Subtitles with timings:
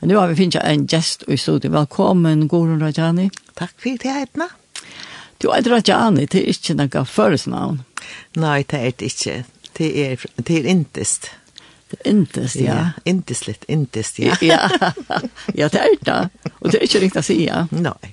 [0.00, 1.72] Og nu har vi finnet en gjest i studiet.
[1.72, 3.30] Velkommen, Gorun Rajani.
[3.56, 4.48] Takk for det, Edna.
[5.40, 7.80] Du er Rajani, det er ikke noe føresnavn.
[8.36, 9.36] Nei, det er det ikke.
[9.78, 11.30] Det er, det er intest.
[11.90, 12.76] Det er intest, ja.
[12.76, 12.84] ja.
[13.08, 14.36] Intest litt, intest, ja.
[14.44, 14.60] ja.
[15.60, 16.20] ja, det er det.
[16.60, 17.64] Og det er ikke riktig å si, ja.
[17.72, 18.12] Nei.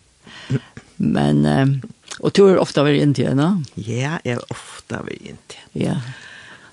[1.03, 1.77] Men, um,
[2.21, 3.57] og du er ofte vært i Indien, no?
[3.75, 5.71] Ja, jeg er ofte ved Indien.
[5.75, 5.99] Ja.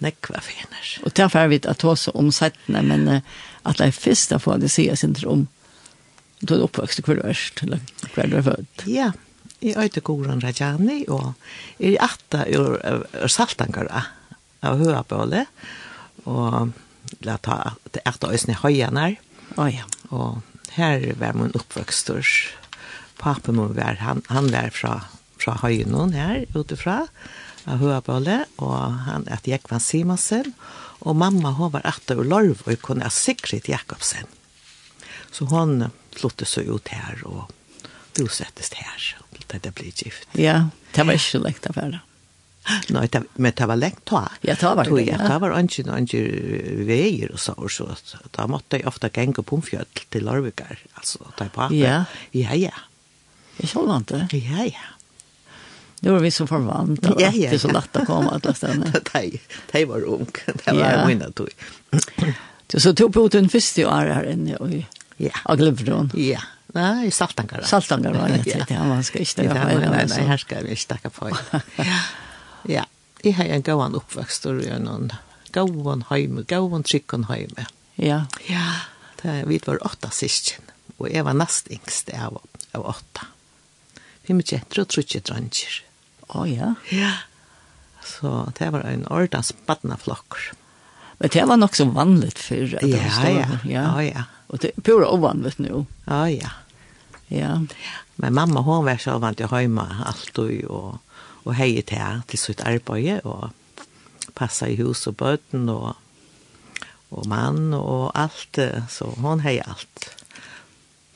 [0.00, 0.90] Nekva fener.
[1.02, 3.08] Og derfor vet jeg at oss om settene, men...
[3.18, 5.46] Uh, at det er fyrst for at det sier sin om
[6.40, 7.26] du er oppvokst hver du
[7.66, 7.80] eller
[8.14, 8.84] hver du er født.
[8.88, 9.10] Ja,
[9.60, 11.34] i Goran Rajani, og
[11.78, 14.06] i Atta ur, ur Saltangara
[14.64, 15.44] av Høabøle,
[16.24, 16.72] og
[17.26, 19.18] la ta til Atta Høyanar.
[19.60, 19.84] Å ja.
[20.10, 20.40] Og
[20.76, 22.54] her var min oppvokstors.
[23.20, 24.94] Papen min var, han, han var fra,
[25.36, 27.02] fra Høynon her utifra,
[27.68, 32.28] av Høabøle, og han at jeg var Simonsen, og Og mamma hun var etter og
[32.28, 34.28] lorv og kunne ha Sigrid Jakobsen.
[35.30, 37.50] Så hon flyttet så ut her og
[38.18, 39.10] bosettes her
[39.50, 40.28] til det blir gift.
[40.38, 42.02] Ja, det var ikke så lekt affære.
[42.92, 44.26] Nei, det, men det var lengt ta.
[44.44, 45.06] Ja, det var det.
[45.08, 45.16] Ja.
[45.24, 46.06] Det var ikke noen
[46.86, 47.88] veier og så, og så.
[48.36, 51.68] Da måtte jeg ofte genge på en omfjød til Larvikar, altså, da jeg på.
[51.78, 52.04] Ja.
[52.36, 52.74] Ja, ja.
[53.58, 54.26] Jeg kjølvante.
[54.36, 54.88] Ja, ja.
[56.00, 58.44] Nu var vi så förvant att ja, ja, det är så lätt att komma att
[58.44, 58.92] läsa den.
[59.72, 60.26] Det var ung.
[60.64, 61.48] Det var mina tog.
[62.76, 64.86] Så tog på den första året här inne i
[65.16, 65.30] Ja.
[65.44, 66.10] Och Glöfron.
[66.14, 66.40] Ja.
[66.66, 67.62] Nej, i Saltangar.
[67.62, 68.46] Saltangar var det.
[68.46, 69.78] Ja, ja man ska inte ta på.
[69.78, 71.30] Nej, nej, här ska vi inte ta på.
[72.62, 72.86] Ja.
[73.22, 75.12] Jag har en gåan uppväxt och jag någon
[75.52, 77.50] gåan hem, gåan tryckon hem.
[77.94, 78.26] Ja.
[78.48, 78.72] Ja.
[79.22, 80.64] Det vi var åtta syskon
[80.96, 82.40] och jag var näst yngst av
[82.72, 83.26] av åtta.
[84.22, 85.89] Vi med tjejer och trutje dranger.
[86.30, 86.74] Å oh, ja?
[86.90, 87.12] Ja.
[88.04, 90.52] Så det var en ordens badnaflokker.
[91.18, 93.58] Men det var nok så vanligt för at ja, det var ja.
[93.64, 94.22] ja, ja.
[94.46, 95.86] Och det er pura ovanligt nu.
[96.04, 96.50] Ja, ja.
[97.28, 97.66] Ja.
[98.16, 100.96] Men mamma hon var så vant att hemma allt och
[101.42, 103.50] och, hej till till sitt arbete och
[104.34, 105.96] passa i hus och böten och
[107.08, 108.58] och man och allt
[108.88, 110.24] så hon hej allt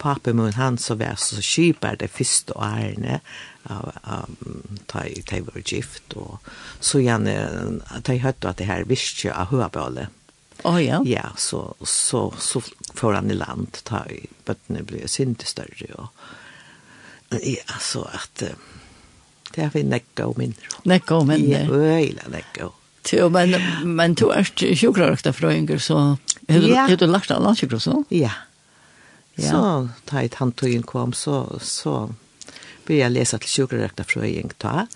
[0.04, 3.20] pappa mun han så var så skipar det första årene
[3.62, 3.92] av
[4.86, 6.38] ta i ta var gift och
[6.80, 10.08] så gärna att jag hörde att det här visste jag hörballe.
[10.62, 11.02] Oh, ja.
[11.04, 12.62] ja, så, så, så
[12.94, 16.08] får han i land ta i bötterna blir synte större och
[17.30, 18.42] ja, så att
[19.54, 20.66] det har vi näcka och mindre.
[20.82, 21.62] Näcka och mindre.
[21.62, 22.74] Ja, öjla näcka och
[23.12, 23.52] Jo, men,
[23.84, 25.98] men du er sjukkerøkta frøynger, så
[26.48, 26.86] har du, ja.
[26.88, 28.04] du lagt av landsjukkerøkta, så?
[28.08, 28.30] Ja, ja.
[29.38, 32.12] Så ta i tantøyen kom, så, så
[32.86, 34.86] blir jeg å lese til sjukerekta frøying ta,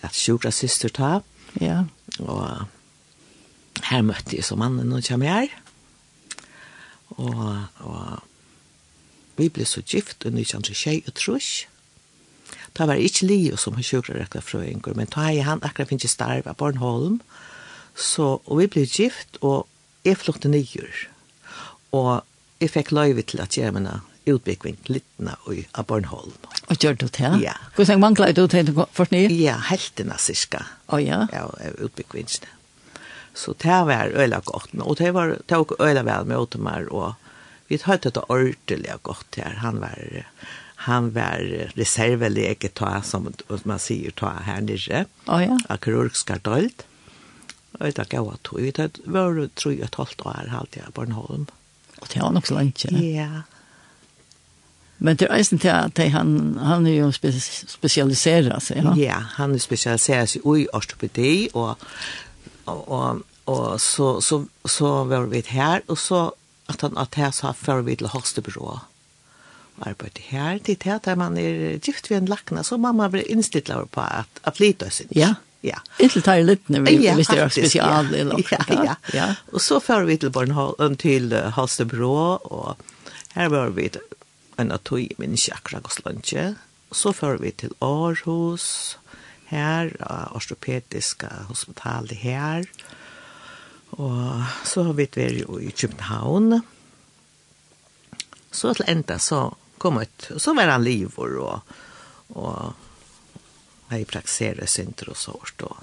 [0.00, 1.18] at sjukra syster ta.
[1.60, 1.82] Ja.
[2.22, 5.58] Og her møtte jeg så mannen når jeg kommer her.
[7.18, 7.42] Og,
[7.84, 8.22] og
[9.36, 11.68] vi ble så gift under 1921 og trusk.
[12.72, 16.48] Da var ikke Leo som har sjukrerekta frøying, men da jeg han akkurat finnes starv
[16.48, 17.20] av Bornholm.
[17.92, 19.68] Så, og vi ble gift, og
[20.06, 20.88] jeg flukte nyer.
[21.92, 22.22] Og
[22.62, 24.00] jeg fikk løyve til at gjøre mine
[24.30, 26.34] utbygging littene i Bornholm.
[26.70, 27.30] Og gjør du det?
[27.42, 27.56] Ja.
[27.76, 29.30] Hvordan mangler du til for nye?
[29.34, 30.64] Ja, heltene cirka.
[30.88, 31.24] Å oh, ja?
[31.34, 31.48] Ja,
[31.82, 32.58] utbyggingene.
[33.34, 37.14] Så det var øyla godt, og det var det var øyla vel med Otomar, og
[37.70, 39.56] vi hørte det ordentlig godt her.
[39.62, 40.26] Han var,
[40.84, 41.40] han var
[41.78, 43.30] reservelege ta, som
[43.64, 45.56] man sier ta her nere, oh, ja.
[45.72, 46.84] av kirurgskardølt.
[47.80, 48.68] Og det gav at vi
[49.08, 51.48] var tro og et halvt år, halvt jeg, Bornholm.
[51.48, 51.61] Ja.
[52.02, 52.98] Og det var nok så langt, ja.
[52.98, 53.42] Ja.
[55.02, 58.94] Men det er eisen til at han, han er jo spe, spesialiseret seg, ja?
[58.98, 61.82] Ja, han er spesialiseret seg i ortopedi, og,
[62.70, 66.28] og, og, og så, så, så var vi her, og så
[66.70, 71.18] at han at her så før vi til hostebyrå og arbeidde her, til det at
[71.18, 75.10] man er gift ved en lakna, så mamma blir innstilt på at, at flytta sin.
[75.10, 75.78] Ja, ja ja.
[76.02, 78.18] Inntil tar litt når vi ja, hvis det er spesial ja.
[78.20, 78.46] eller noe.
[78.50, 78.96] Ja, ja.
[79.14, 79.28] ja.
[79.54, 82.82] Og så fører vi til, Bornholm, til Halstebrå, og
[83.36, 83.88] her var vi
[84.60, 86.52] en av tog i min kjakra Goslandje.
[86.92, 88.98] Så fører vi til Aarhus,
[89.52, 89.92] her,
[90.34, 92.66] ortopediska hospitalet her.
[94.00, 96.60] Og så har vi vært jo i København.
[98.52, 99.46] Så til enda så
[99.78, 101.76] kom ut, så var han livor og,
[102.36, 102.81] og
[103.92, 105.64] jeg praktiserer synder og sårt.
[105.66, 105.76] Og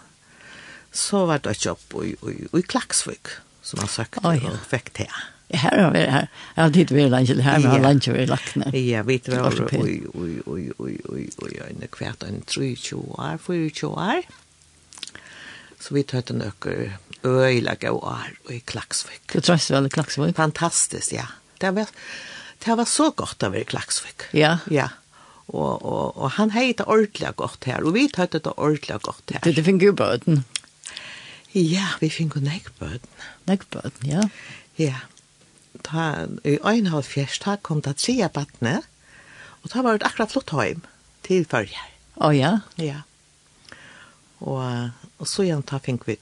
[0.92, 4.54] så var det et jobb i, i, i Klaksvik, som han søkte oh, ja.
[4.54, 5.20] og fikk til.
[5.50, 6.28] Her har vi her.
[6.56, 8.76] Jeg har tid vært langt, her har langt vært lagt ned.
[8.78, 13.90] Ja, vi tror oi, oi, oi, oi, oi, oi, en kvart, en 23 år, 24
[13.90, 14.30] år.
[15.80, 19.26] Så vi tar en øker øyla gå år i Klaksvik.
[19.34, 20.36] Du trøst vel i Klaksvik?
[20.38, 21.26] Fantastiskt, ja.
[21.60, 21.90] Det var,
[22.66, 24.30] det var så godt å være i Klaksvik.
[24.38, 24.60] Ja?
[24.70, 24.90] Ja.
[25.50, 29.34] Og, og, og han hei det ordentlig godt her, og vi tar det ordentlig godt
[29.34, 29.42] her.
[29.46, 30.44] Det, det finner jo bøten.
[31.58, 33.24] Ja, vi finner jo nekkbøten.
[33.50, 34.28] Nekkbøten, ja.
[34.78, 35.02] Ja.
[35.86, 38.80] Ta, I øyne av fjerst, da kom det tre bøtene,
[39.64, 40.84] og da var det akkurat flott hjem
[41.26, 41.82] til førje.
[42.20, 42.60] Å oh, ja?
[42.78, 43.02] Ja.
[44.40, 44.62] Og,
[45.18, 46.20] og så igjen ta finner vi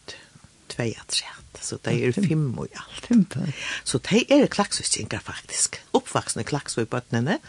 [0.77, 3.05] tvei at sett, så det er fem og alt.
[3.09, 3.25] Fem
[3.83, 7.39] Så de er klaksvistinger faktisk, oppvaksne klaksvistbøttene,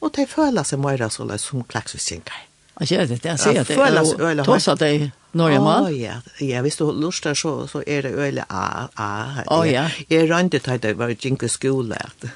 [0.00, 2.44] og de føler seg mer så løs som klaksvistinger.
[2.76, 5.86] Jeg sier det, jeg sier det, og tås at de norge mal.
[5.96, 9.08] Ja, ja, hvis du lurer så, så er det øyne A, A.
[9.48, 9.86] Å, ja.
[10.12, 12.28] Jeg rønte til det var jingle skole, at,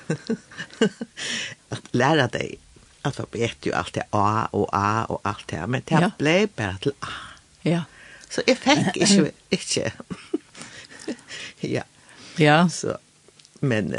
[1.77, 2.57] at lære deg
[3.05, 6.97] alfabet jo alt det A og A og alt det, men det ble bare til
[7.05, 7.15] A.
[7.69, 7.85] Ja.
[8.31, 9.93] Så jeg fikk ikke, ikke
[11.61, 11.83] ja.
[12.37, 12.69] Ja.
[12.69, 12.97] Så,
[13.61, 13.95] men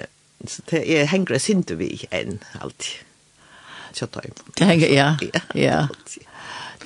[0.48, 3.06] så det er hänger sinte vi enn alltid.
[3.94, 4.38] Så tar jag.
[4.56, 5.18] Det hänger, ja.
[5.54, 5.88] Ja.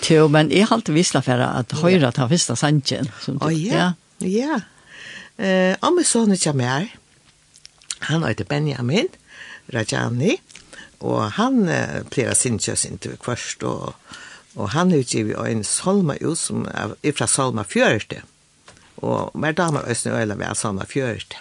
[0.10, 3.08] Jo, men jeg har alltid visst för att höra ta första sannsjen.
[3.42, 4.62] Å ja, ja.
[5.38, 6.96] Eh, om så nu kommer her.
[8.00, 9.08] Han heter Benjamin
[9.68, 10.38] Rajani
[11.00, 13.94] Og han eh, plerar sin kös inte kvarst og
[14.56, 16.68] och han utgiver en salma ut som
[17.04, 18.22] er fra salma 40.
[19.04, 21.38] Og mer damer østene øyne ved samme fjørt.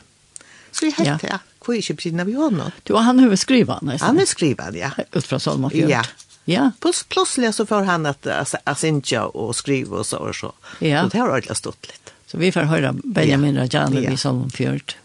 [0.75, 1.39] Så jeg heter, ja.
[1.65, 4.05] Hvor er ikke på siden av Johan Du, han har skrivet, nesten.
[4.05, 4.91] Han er skrivet, ja.
[5.15, 5.91] Ut fra Salma fjørt.
[5.91, 6.03] Ja.
[6.45, 6.71] Ja.
[6.81, 8.27] Plus, plutselig så får han at
[8.69, 10.51] Asinja og skriva og så og så.
[10.85, 11.05] Ja.
[11.05, 12.13] Så det har ordentlig stått litt.
[12.29, 13.65] Så vi får høre Benjamin ja.
[13.65, 14.13] Rajani ja.
[14.13, 14.97] i Salmon Fjörd.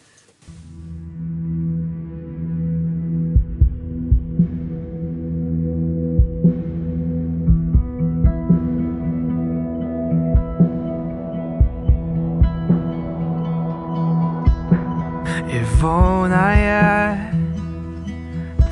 [15.80, 17.18] Dvona jeg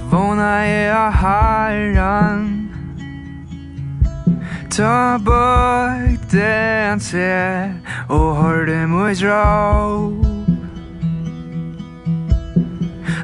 [0.09, 2.69] Dvona jeg herren.
[4.69, 7.69] Ta bort det han ser
[8.09, 10.25] Og hør det mot råd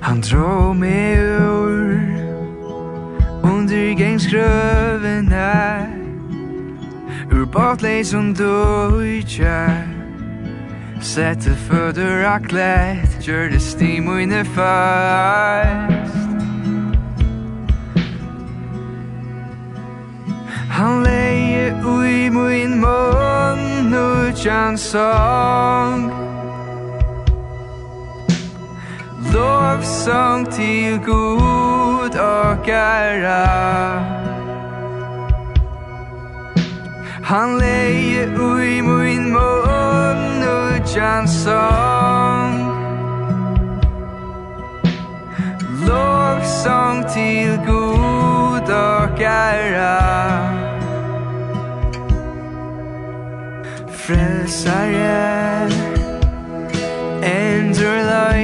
[0.01, 1.99] Han drog meg ur
[3.43, 5.51] Under gangskrøvene
[7.33, 9.92] Ur batlei som du kjær.
[11.03, 11.51] Sette
[11.95, 16.15] det aklet Gjør det stim og inne fast.
[20.71, 26.07] Han leie ui min mån Utjan sång
[29.33, 33.43] Lovsång til god og gæra
[37.23, 39.72] Han leie ui min mån
[40.93, 42.53] Christian song.
[45.87, 49.99] Lovsång till Gud och ära.
[54.07, 55.69] Løysare
[57.21, 58.43] Endurlösare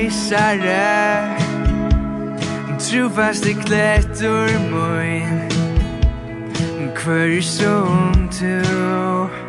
[3.47, 5.49] i klettur mun
[6.95, 9.48] Hver som du.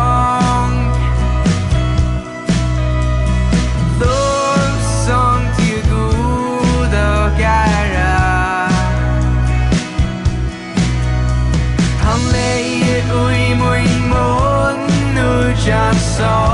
[16.21, 16.50] song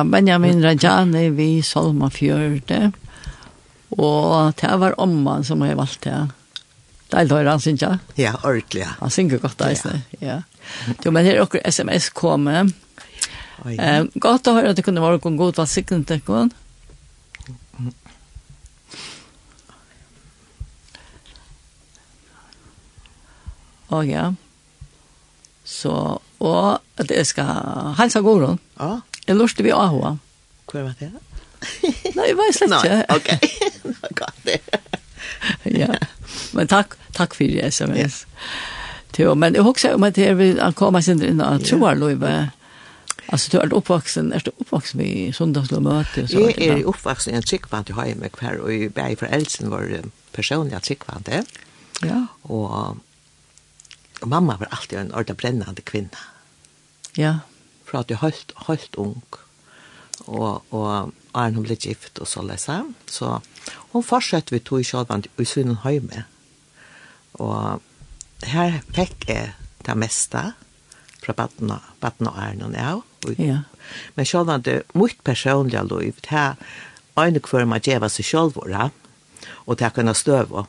[0.00, 2.92] var Benjamin Rajani vi Solma Fjörde.
[3.90, 6.28] Og det var omman som jeg valgte.
[7.10, 7.98] Det er han synes jeg.
[8.16, 8.84] Ja, ordentlig.
[8.84, 8.94] Ja.
[9.00, 10.00] Han synger godt, da, Ja.
[10.20, 10.42] ja.
[11.04, 12.72] Jo, men her er okkur sms kommet.
[13.64, 13.76] komme.
[13.76, 16.52] Eh, godt å høre at det kunne være noen god vassikken til noen.
[23.90, 24.30] Å ja.
[25.66, 25.92] Så,
[26.38, 28.60] og at jeg skal halsa gården.
[28.78, 29.00] Ja.
[29.30, 30.16] Jeg lurte vi av henne.
[30.66, 31.12] Hvor var det?
[32.16, 32.96] Nei, jeg var slett ikke.
[32.98, 33.28] Nei, ok.
[33.86, 34.58] Nå gav det.
[35.70, 35.94] Ja,
[36.56, 38.24] men takk, takk for det, SMS.
[39.20, 42.32] Jo, men jeg husker om at jeg vil komme sin inn og tro av troarløyve.
[43.30, 46.24] Altså, du er uppvuxen, er du uppvuxen i sundagslo möte?
[46.32, 50.00] Jag är oppvaksen i en tryggvand i Hajmek här och i Berg för Elsen var
[50.32, 51.44] personliga tryggvande.
[52.02, 52.26] Ja.
[52.42, 52.96] Og,
[54.20, 56.18] og mamma var alltid en ordentlig brännande kvinna.
[57.14, 57.38] Ja
[57.90, 59.22] fra at jeg helt, helt ung.
[60.30, 62.76] Og, og Arne hun ble gift og så lese.
[63.10, 63.38] Så
[63.92, 66.24] hun fortsatte vi to i Kjølvand i Sunnhøyme.
[67.42, 67.82] Og
[68.46, 69.52] her fikk jeg
[69.86, 70.52] det meste
[71.20, 73.02] fra Batten og, Batten og Arne og jeg.
[73.26, 73.62] Og, ja.
[74.14, 76.56] Men Kjølvand, det mye personlige liv, det er
[77.20, 78.60] en kvar man gjeva seg sjálv
[79.66, 80.64] og det er kunne støve.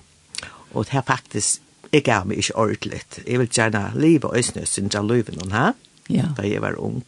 [0.74, 1.62] Og det er faktisk,
[1.92, 3.20] jeg gav meg ikke ordentligt.
[3.28, 5.74] Jeg vil gjerne livet og øyne sin til livet noen her
[6.14, 6.30] ja.
[6.38, 7.04] da jeg var ung.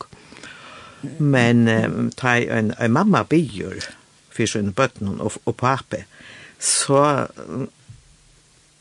[1.19, 3.83] Men um, ta en, en mamma byr
[4.33, 6.05] for sin bøtten og, og pape,
[6.59, 7.27] så,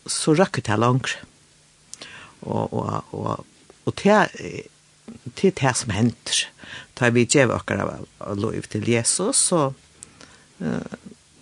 [0.07, 1.17] så rakket jeg langt.
[2.43, 3.47] Og, og, og,
[3.87, 4.63] og til
[5.37, 6.47] til det som henter.
[6.99, 9.73] Da vi gjør akkurat av lov til Jesus, så,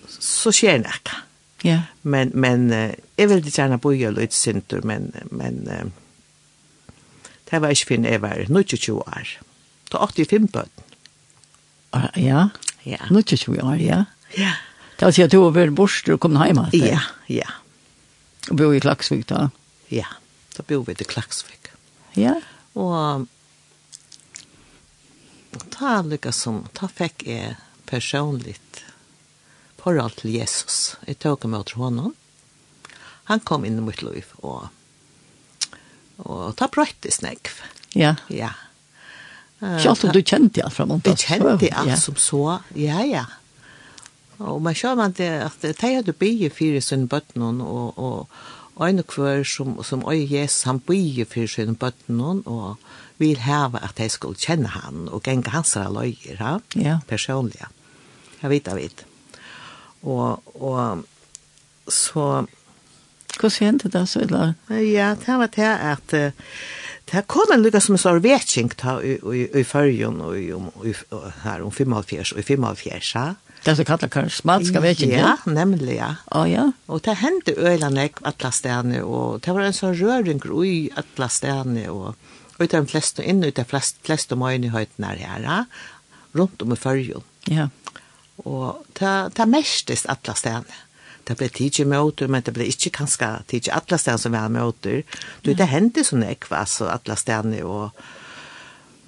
[0.09, 1.19] så skjer det ikke.
[1.65, 1.81] Ja.
[2.03, 5.93] Men, men jeg vil gjerne bo i Løytsyntur, men, men
[7.51, 9.33] Det var ikke finn jeg var 20 år.
[9.91, 10.85] Ta 85 bøtten.
[12.15, 12.51] Ja,
[12.87, 12.99] ja.
[13.11, 14.05] 20 år, ja.
[14.39, 14.53] Ja.
[14.97, 16.69] Det var at du var bort og kom hjemme.
[16.77, 17.49] Ja, ja.
[18.51, 19.49] Og bo i Klaksvik da?
[19.91, 20.07] Ja,
[20.57, 21.73] da bor vi til Klaksvik.
[22.15, 22.37] Ja.
[22.79, 23.27] Og
[25.75, 27.57] ta lykka som, ta fikk jeg
[27.91, 28.85] personligt
[29.81, 30.97] forhold til Jesus.
[31.09, 32.15] Jeg tok meg til honom.
[33.31, 34.69] Han kom inn i mitt liv og
[36.25, 37.61] og ta brøttes nekv.
[37.97, 38.15] Ja.
[38.29, 38.53] Ja.
[39.61, 41.27] Ikke alt du kjente alt fra Montas.
[41.27, 41.99] Jeg kjente alt ja.
[42.01, 43.27] som så, ja, ja.
[44.41, 48.29] Og man ser man det, at de hadde bygge fire sin bøtten, og, og,
[48.77, 52.79] og en og som, som øye Jesus, han bygge fire sin bøtten, og
[53.19, 56.99] vil heve at de skulle kjenne han, og gjenge hans løyer, ja, ja.
[57.09, 57.61] personlig.
[58.41, 59.05] Jeg vet, jeg vet.
[60.03, 61.05] Og, og
[61.93, 62.47] så
[63.41, 64.21] Hvordan kjente det så?
[64.27, 64.55] Eller?
[64.85, 66.55] Ja, det var det at uh,
[67.11, 70.21] det en lykke som en sånn vetting i førjen
[71.43, 73.15] her om 75 og i 75.
[73.17, 73.25] Ja.
[73.65, 75.35] Det som kallar karismatiska vekking, ja?
[75.35, 76.15] Ja, nemlig, ja.
[76.33, 76.69] Å, ja.
[76.89, 81.29] Og det hendte øyene jeg alle stedene, og det var en sånn røring i alle
[81.29, 82.15] stedene, og
[82.61, 85.59] ut av de fleste, inn ut av de fleste møgnehøytene her, ja.
[86.39, 87.27] rundt om i førjen.
[87.51, 87.69] Ja.
[88.47, 90.81] Og det, det mestes alle stedene
[91.29, 95.03] det ble tidlig møter, men det ble ikke kanskje tidlig alle stedene som var møter.
[95.45, 97.95] Du, det hendte sånn ekva, altså alle stedene, og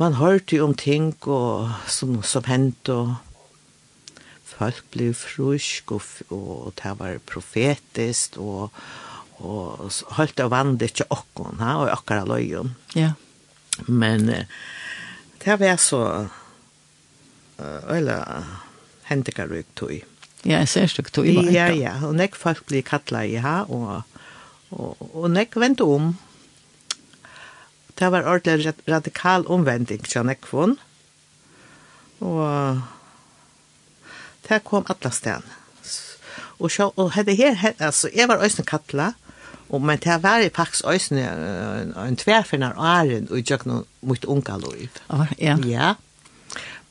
[0.01, 4.21] man hørte jo om ting og, som, som hendte, og
[4.53, 8.77] folk ble frusk, og, og det var profetisk, og,
[9.43, 12.77] og holdt av vandet ikke åkken, ha, og åkker av løyen.
[12.99, 13.15] Ja.
[13.89, 14.29] Men
[15.43, 16.03] det var så,
[17.59, 18.45] eller
[19.09, 20.12] hendikarrykt tog.
[20.43, 21.51] Ja, jeg ser stykke tog i var.
[21.55, 24.03] Ja, ja, og nek folk blir kattla i ha, og,
[24.75, 26.17] og, og nek vent om.
[27.99, 30.75] Det var ordentlig radikal omvending til nek von.
[32.23, 32.81] Og
[34.49, 35.53] det kom alle sted.
[36.59, 39.13] Og, så, og hette her, hette, altså, jeg var øyne kattla,
[39.73, 41.23] og men det var faktisk øyne
[42.09, 44.99] en tverfinnar åren og jeg noe mot unga lov.
[45.39, 45.57] Ja.
[45.65, 45.95] Ja.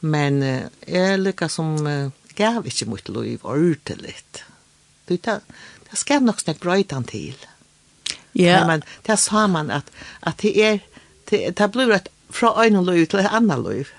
[0.02, 1.76] Men uh, jeg lykkes som...
[1.86, 4.16] Uh, gav ikke mot liv ordentlig.
[5.08, 5.40] Du, det,
[5.90, 7.38] det skal nok snakke brøytan til.
[8.38, 8.64] Ja.
[8.68, 10.80] Men det sa man at, at det er,
[11.30, 13.92] det, det blir et fra øyne liv til et annet liv.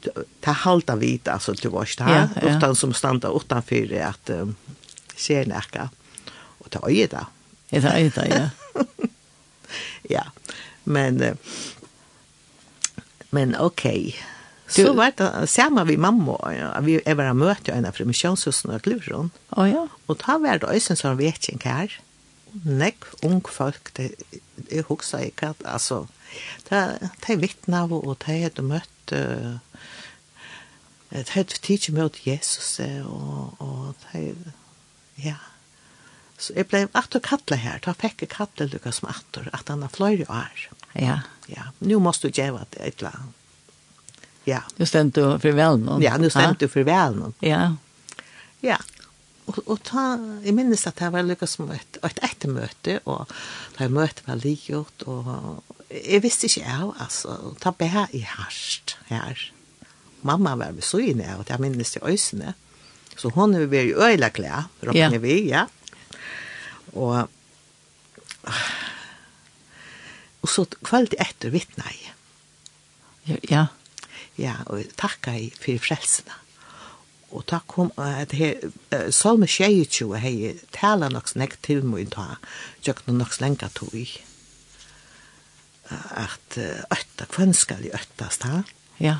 [0.00, 2.56] Det er halda vit, altså, til vårt her, ja, ja.
[2.56, 4.54] utan som standa utanfor at um,
[5.16, 5.90] ser nekka.
[6.64, 7.26] Og det øyne da.
[7.72, 8.48] Ja, det øyne da, ja.
[10.16, 10.22] ja,
[10.84, 11.20] men,
[13.30, 14.08] men okej.
[14.08, 14.39] Okay
[14.74, 18.70] Du, så var det samma vi mamma ja, vi är bara mötte en av missionshusen
[18.70, 19.30] och kluron.
[19.50, 19.88] Å ja.
[20.06, 22.00] Og ta var det ösen som vet inte her.
[22.64, 24.14] Nekk ung folk det
[24.70, 26.06] er hoksa ikke at, altså,
[26.68, 29.60] det det vittna og det er hade mött det
[31.10, 34.52] hade tidsi mot Jesus og, og det er,
[35.16, 35.36] ja.
[36.38, 37.78] Så jeg jag blev att och kalla här.
[37.78, 40.70] Ta pekka kalla Lukas mattor at han har fløyre år.
[40.92, 41.20] Ja.
[41.46, 43.39] Ja, nu måste du gjøre det et eller annet.
[44.44, 44.62] Ja.
[44.76, 46.02] Du stämte du för väl någon.
[46.02, 47.34] Ja, nu stämte du för väl någon.
[47.40, 47.76] Ja.
[48.60, 48.78] Ja.
[49.44, 53.32] Och och ta i minnes att det var lyckas som ett ett möte och
[53.78, 55.24] det mötet var likgjort och
[56.04, 59.52] jag visste inte jag alltså ta bär i hast här.
[60.20, 62.54] Mamma var så inne och jag minns det ösne.
[63.16, 65.66] Så hon är väl öjla klä, råkar vi, ja.
[66.92, 67.28] Och
[70.40, 71.90] Och så kvalt efter vittnade
[73.24, 73.38] jag.
[73.42, 73.66] Ja
[74.40, 76.36] ja, og takka i for frelsene.
[77.30, 78.58] Og takk kom at her,
[78.90, 82.40] uh, Salme 22 hei tala nok snakk til mig ta,
[82.82, 84.08] jøkna nok slenka to i.
[85.90, 88.62] Uh, At uh, øtta skal i øttast ha.
[88.98, 89.18] Ja.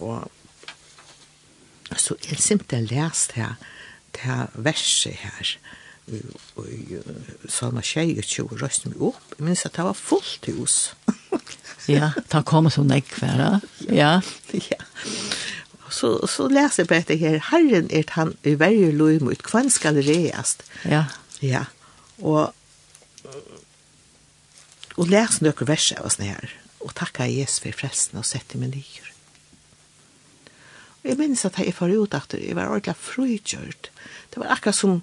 [0.00, 0.30] Og
[1.96, 3.54] så er simpelthen lest her,
[4.16, 5.58] det verset her,
[6.56, 6.66] og
[7.48, 10.94] Salme 22 røst meg opp, jeg minns at det var fullt hus.
[11.90, 13.60] ja, da kommer så nekværa.
[13.88, 14.20] Ja.
[14.52, 14.80] ja.
[15.90, 17.38] Så, så leser jeg på dette her.
[17.50, 20.64] Herren er han i verre lov mot hvem skal reast.
[20.88, 21.04] Ja.
[21.44, 21.64] Ja.
[22.18, 22.54] Og,
[24.96, 26.54] og les noen vers av oss her.
[26.84, 29.10] Og takka Jesus for frelsen og sette meg nyer.
[31.04, 33.90] Og jeg minns at jeg var ut at jeg var ordentlig frukjørt.
[34.32, 35.02] Det var akkurat som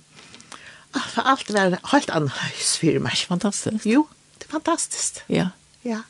[0.98, 3.22] alt, alt var helt annerledes for meg.
[3.30, 3.86] Fantastisk.
[3.88, 4.08] Jo,
[4.40, 5.22] det er fantastisk.
[5.32, 5.52] Ja.
[5.86, 6.02] Ja.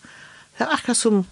[0.61, 1.23] Det var akkurat som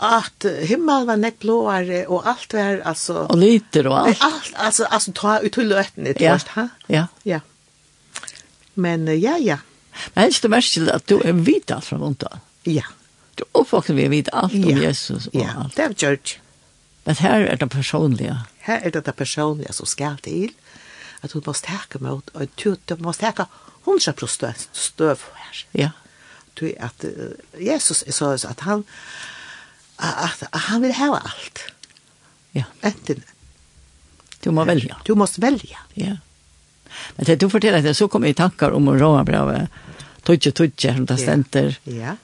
[0.00, 3.26] at himmel var näck blåare og alt var altså...
[3.28, 4.22] Og lite og alt.
[4.24, 6.38] Alt, altså, altså ta ut til løten det ja.
[6.54, 7.40] ha ja ja
[8.80, 9.58] men ja ja
[10.14, 12.40] men helst det mest at du er vidt alt fra vondt av.
[12.64, 12.88] ja
[13.36, 14.88] du uppvaknar vi vet alt om ja.
[14.88, 15.52] Jesus og ja.
[15.66, 16.40] allt det er George.
[17.04, 18.38] men her er det personlige.
[18.64, 20.54] Her er det det personlige som skal til,
[21.20, 23.50] at du må ta mot, og du måste ta
[23.84, 25.66] 100% stöv her.
[25.74, 25.90] ja
[26.60, 27.04] Tui at
[27.56, 28.84] Jesus er så at han
[30.00, 31.64] at han vil hava alt.
[32.56, 32.64] Ja.
[32.82, 33.22] Enten.
[34.40, 34.96] Du må velge.
[35.04, 35.78] Du måste välja.
[35.94, 36.16] Ja.
[37.16, 39.68] Men det du forteller det, så kom jeg i tankar om å råa brevet.
[40.24, 41.76] Tudje, tudje, som det stenter.
[41.84, 42.16] Ja.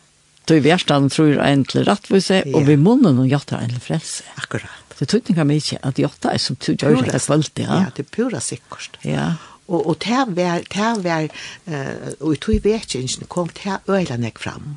[0.46, 2.54] Du i verstan tror en til rattvise, ja.
[2.56, 4.26] og vi munnen og hjertan en til frelse.
[4.40, 4.82] Akkurat.
[4.96, 7.66] Det tog ikke mye at jatta er som tudje, det er kvalitet.
[7.68, 8.96] Ja, det er pura sikkert.
[9.04, 9.34] Ja.
[9.66, 11.28] Og, og det var, det var,
[11.66, 14.76] uh, og i tog vekingen kom det nek fram.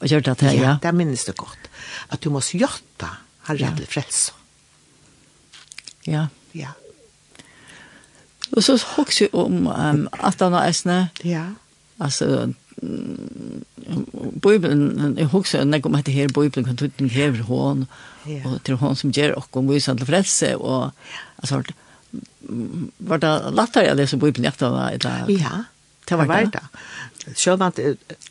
[0.00, 0.62] Og gjør det det, ja?
[0.62, 1.70] Ja, det minnes det godt.
[2.10, 3.12] At du må gjøre
[3.44, 4.32] har rett til frelse.
[6.06, 6.26] Ja.
[6.56, 6.74] Ja.
[8.52, 10.98] Og så hokser vi om um, at han har æsne.
[11.24, 11.44] Ja.
[12.00, 12.52] Altså,
[14.42, 17.86] Bibelen, jeg husker når om at det her, Bibelen kan tydelig hever hånd,
[18.44, 20.90] og til hån som gjør oss, og viser til frelse, og
[21.38, 21.62] altså,
[22.98, 25.32] var det lättare att läsa Bibeln efter det?
[25.32, 25.64] Ja,
[26.04, 26.60] det var det.
[27.34, 27.78] Själv att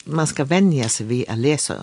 [0.06, 1.76] man skal vänja sig vid att läsa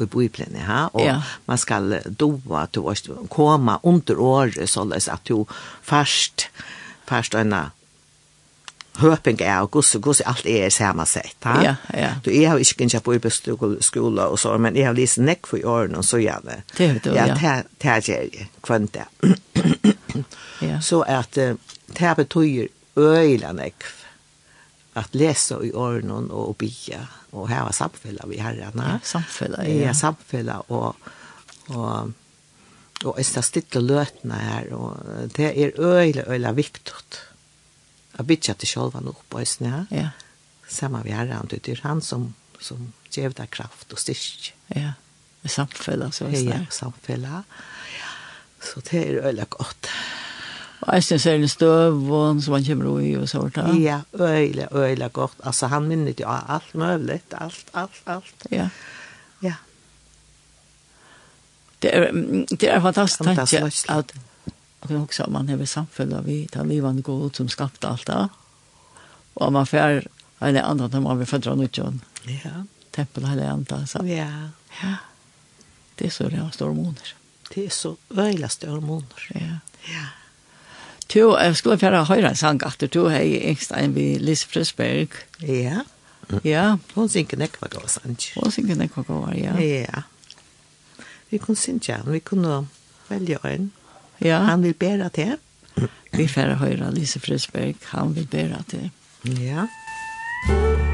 [0.00, 1.22] i Bibeln, ja, och ja.
[1.44, 2.94] man ska doa att du
[3.28, 5.44] komma under året så att du
[5.82, 6.50] först,
[7.06, 7.70] först ena
[9.00, 11.62] høping er, og gus gosse, alt er samma sätt ha?
[11.64, 12.10] Ja, ja.
[12.24, 15.66] Du, är har ikke kjent på yrbeskola och så, men jag har läst neck för
[15.66, 16.62] åren och så gjør det.
[16.76, 17.26] Det vet du, ja.
[17.26, 19.06] Ja, det er jeg, kvendt det.
[20.60, 20.80] Ja.
[20.82, 23.84] Så at det betyder øyla nekk
[24.94, 28.82] at lese i årene og bia, og her var samfellet vi herrene.
[28.82, 29.86] Ja, samfellet, ja.
[29.86, 30.96] Ja, samfellet, og,
[31.68, 32.12] og,
[33.04, 34.98] og jeg skal stille løtene her, og
[35.36, 37.22] det er øyla, øyla viktigt
[38.16, 39.86] Jag bitchar till själva nog på oss nä.
[39.90, 40.08] Ja.
[40.68, 44.52] Samma vi är runt det är han som som ger dig kraft och styrka.
[44.66, 44.92] Ja.
[45.40, 46.66] Det samfälla så är det.
[46.70, 47.44] samfälla.
[48.60, 49.86] Så det är öliga gott.
[50.80, 53.78] Och jag syns är en stöv och som man kommer i och det.
[53.78, 55.36] Ja, öliga, öliga gott.
[55.40, 58.46] Alltså han minner ju allt möjligt, allt, allt, allt.
[58.50, 58.68] Ja.
[59.40, 59.54] Ja.
[61.78, 62.12] Det är,
[62.48, 64.12] det är fantastiskt att
[64.82, 68.28] Man kan också man har samfällda vi tar livande god som skapte allt det.
[69.34, 70.02] Och man får
[70.38, 72.64] eller andra när man vill födra nytt Ja.
[72.90, 73.98] Tempel hela ända så.
[73.98, 74.48] Ja.
[74.82, 74.94] Ja.
[75.94, 77.14] Det är så det har stora månader.
[77.54, 79.30] Det är så öjla stora månader.
[79.34, 79.58] Ja.
[79.92, 80.06] Ja.
[81.06, 85.08] Tu, jag skulle färra höra en sang efter tu här i Engstein vid Liz Frisberg.
[85.38, 85.84] Ja.
[86.42, 86.78] Ja.
[86.94, 88.22] Hon synker nekva gåvar, sant?
[88.34, 89.60] Hon synker nekva gåvar, ja.
[89.60, 90.02] Ja.
[91.28, 92.66] Vi kunde synka, vi kunde
[93.08, 93.70] välja en.
[94.22, 94.38] Ja.
[94.38, 95.36] Han vil bära til.
[96.10, 98.90] Vi får höra Lise Frisberg, han vil bära til.
[99.22, 99.66] Ja.
[100.48, 100.91] Ja.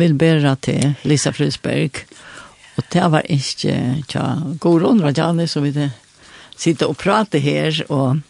[0.00, 2.04] vil bæra til Lisa Frysberg.
[2.76, 3.74] Og det var ikke
[4.08, 4.24] tja,
[4.60, 5.90] god rundt av Janne, så vi det
[6.60, 8.20] sitte og prate her, og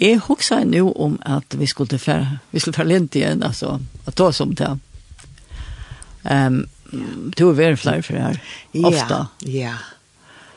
[0.00, 2.18] jeg husker nå om at vi skulle ta,
[2.50, 4.70] vi skulle ta lint igjen, altså, at ta som det.
[6.24, 8.40] Um, du er veldig flere for her,
[8.84, 9.24] ofte.
[9.48, 9.74] Ja, ja.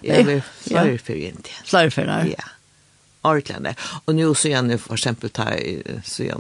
[0.06, 1.54] Jeg er flere for det.
[1.66, 2.28] Flere for her.
[2.30, 2.55] Ja
[3.26, 3.76] ordlande.
[4.06, 5.60] Och nu så jag nu för exempel tar
[6.04, 6.40] så jag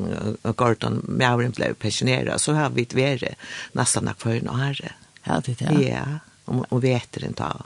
[0.57, 3.35] Garton Mauren blev pensionerad så har vi ett värre
[3.71, 4.77] nästan kvar en år.
[5.23, 5.89] Ja, det är.
[5.89, 7.65] Ja, och, och vi äter inte av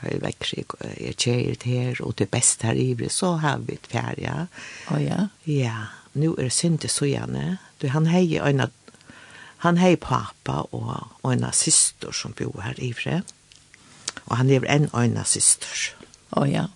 [0.00, 3.86] tar i växik är tjejer här och det bästa här i så har vi ett
[3.86, 4.46] färja.
[4.90, 5.28] Oh, ja.
[5.44, 5.76] Ja,
[6.12, 7.56] nu är det synte så gärna.
[7.78, 8.70] Du, han hejer en
[9.58, 13.22] han hej pappa och, och en syster som bor här i Fred.
[14.24, 15.68] Och han lever en och en syster.
[16.30, 16.68] Åh oh, ja.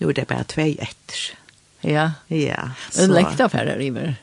[0.00, 1.38] Nu er det bara två efter.
[1.80, 2.12] Ja.
[2.26, 2.70] Ja.
[2.90, 3.02] Så.
[3.02, 4.16] En läktarfärd river.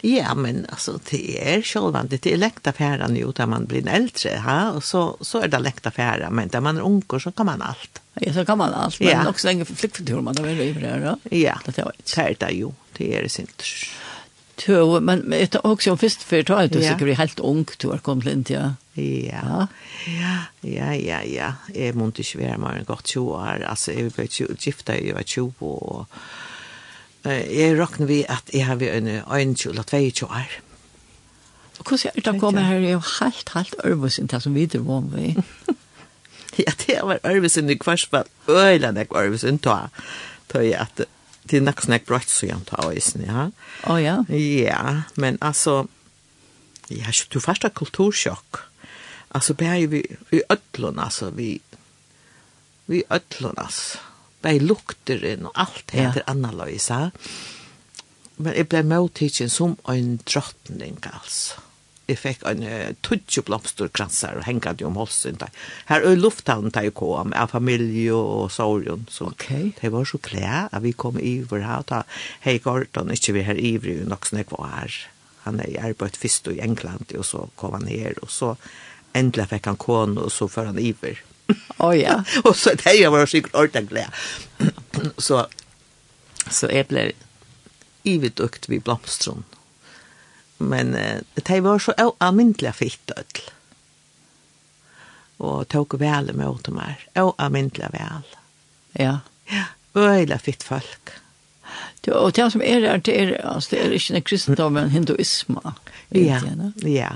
[0.00, 4.70] Ja, men alltså det är själva det är läktarfärden ju där man blir äldre, Ha?
[4.70, 8.00] och så så är det läktarfärden, men där man är ung så kan man allt.
[8.14, 9.28] Ja, så kan man allt, men ja.
[9.28, 11.36] också länge flykttur man där river där, ja.
[11.36, 12.34] Ja, det är det.
[12.38, 13.64] Det är ju, det är det inte.
[14.66, 17.98] Jo, men det är också om först för att du säkert helt ung, du har
[17.98, 18.74] kommit in till, ja.
[18.96, 19.66] Ja,
[20.04, 21.52] ja, ja, ja, ja.
[21.74, 23.62] Jeg måtte ikke være mer enn godt 20 år.
[23.70, 26.06] Altså, jeg ble gifta i jeg var 20 og
[27.24, 30.56] jeg råkner vi at jeg har vært en 21 eller 22 år.
[31.78, 32.82] Og hvordan er det kommet her?
[32.82, 35.34] Jeg er helt, helt øvelse til som videre var vi.
[36.58, 38.26] Ja, det var øvelse i kvarsfall.
[38.48, 39.88] Øyland jeg var øvelse til å
[40.52, 41.06] ta i at
[41.48, 43.46] det er nok snakk brøtt så jeg tar øysen, ja.
[43.88, 44.18] Å ja?
[44.28, 44.82] Ja,
[45.16, 45.86] men altså,
[46.90, 48.60] Ja, har ikke du første kultursjokk.
[48.60, 48.71] Ja
[49.34, 51.60] Alltså bär vi i ödlon alltså vi
[52.86, 53.98] vi ödlon alltså.
[54.40, 56.32] Bär lukter in och allt heter ja.
[56.32, 57.10] annorlunda.
[58.36, 61.60] Men jag blev mottagen som en drottning alltså.
[62.06, 65.50] Jag fick en uh, tutsch blomsterkransar och hängade om halsen där.
[65.84, 69.06] Här är lufthavn där jag kom med familj och sorgen.
[69.10, 69.72] Så okay.
[69.80, 72.04] det var så klär att vi kom i vår här och ta
[72.40, 74.92] hej Gorton, inte vi här i vår, nog snäck var.
[75.38, 78.56] Han är i arbetet först i England och så kom han här och så
[79.18, 81.20] Endelig fikk han kån, og så før han iver.
[81.52, 82.20] Å oh, ja.
[82.46, 85.12] og så det jeg var sikkert ordentlig glede.
[85.26, 85.44] så,
[86.48, 87.08] så jeg ble
[88.08, 89.44] ivedukt ved blomstron.
[90.62, 93.50] Men eh, det var så almindelig fitt ødel.
[95.42, 97.02] Og tok vel med dem her.
[97.18, 98.32] Almindelig vel.
[98.98, 99.18] Ja.
[99.50, 99.64] Ja,
[99.98, 101.18] øyla fitt folk.
[102.04, 105.74] Det, og det som er det er, altså, det er ikke en kristendom, men hinduisme.
[106.14, 106.40] Ja,
[106.86, 107.10] ja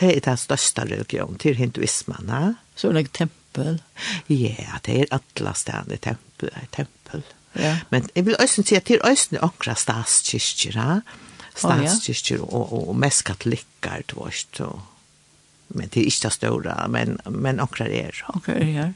[0.00, 2.56] det er den største religionen til hinduismene.
[2.76, 3.80] Så er det tempel?
[4.28, 6.52] Ja, det er alle stedene tempel.
[6.74, 7.24] tempel.
[7.58, 7.78] Ja.
[7.90, 11.00] Men jeg vil også si at det til øyne akkurat statskirkere,
[11.58, 14.80] Statskirker og, og, og mest katolikker, du vet, og
[15.68, 18.22] men det er ikke det store, men, men akkurat er.
[18.32, 18.86] Akkurat er, ja.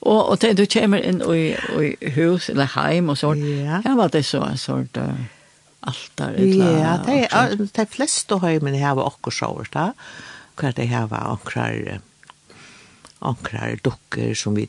[0.00, 3.80] Og, og det, du kommer inn i, i hus eller heim og sånt, ja.
[3.84, 5.24] ja, var det så en sort uh,
[5.82, 6.36] altar?
[6.38, 9.98] Ja, det er, de fleste heimene har var akkurat sånt,
[10.56, 12.02] hva det her var akkurat
[13.22, 14.66] ankrar dokker som vi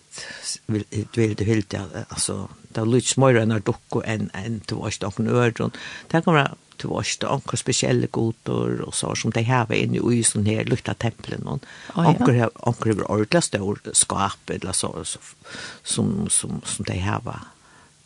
[0.68, 5.30] vil det hylte altså det er litt smøyre enn dukker enn en, til vårt dokker
[5.30, 5.74] øren
[6.12, 10.02] det kan være til vårt akkurat spesielle goder og så som de her var inne
[10.14, 11.66] i sånn her lukta tempelen og
[11.96, 17.50] akkurat ankrar var ordentlig stor skap eller så som som som de her var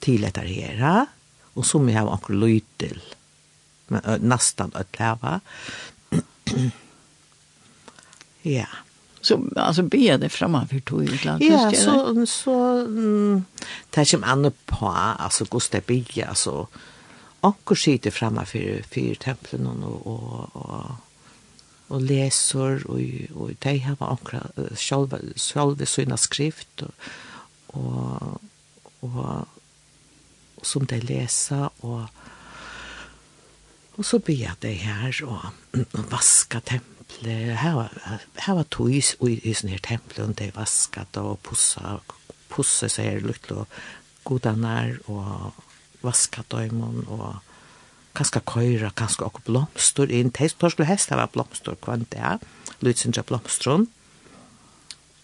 [0.03, 1.07] til etter her
[1.57, 2.99] og som jeg har akkurat lyd til
[3.87, 5.41] men nästan att leva
[8.47, 8.67] Ja.
[9.21, 11.43] Så alltså be det framför tog ut land.
[11.43, 13.45] Ja, så så mm,
[13.89, 16.67] tar som andra på alltså Gustav Bigge alltså
[17.39, 20.85] och sitter framför för templen och och och
[21.87, 22.99] och läser och
[23.35, 24.43] och de har ankra
[24.75, 26.91] själva själva sina skrift och
[27.67, 29.45] och
[30.55, 32.01] och som de läser och
[33.95, 35.45] och så ber det här och,
[35.91, 37.89] och vaska templet templet, her,
[38.35, 41.99] her var tois i, i sånne her templet, og det vasket og pussa,
[42.51, 43.65] pussa seg her lukt og
[44.27, 45.55] godanar og
[46.03, 47.39] vasket døymon og
[48.17, 50.31] kanskje køyra, kanskje og blomster inn.
[50.33, 52.39] Det skulle helst være blomster kvann det,
[52.81, 53.87] lydsindra blomstron.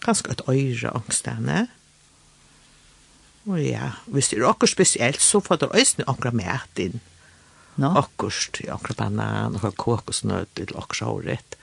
[0.04, 1.66] Kanskje et øyre angstene.
[3.44, 7.00] Og ja, hvis det er akkur spesielt, så får det øyne akkur med inn.
[7.76, 7.90] No.
[7.98, 11.58] Akkurst, akkurat banan, akkur kokosnøtt, akkur sjåret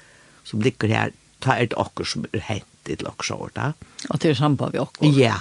[0.48, 3.72] som ligger her, ta er det okker som er hent i lok så da.
[4.10, 5.14] Og det er samband vi okker?
[5.16, 5.38] Ja,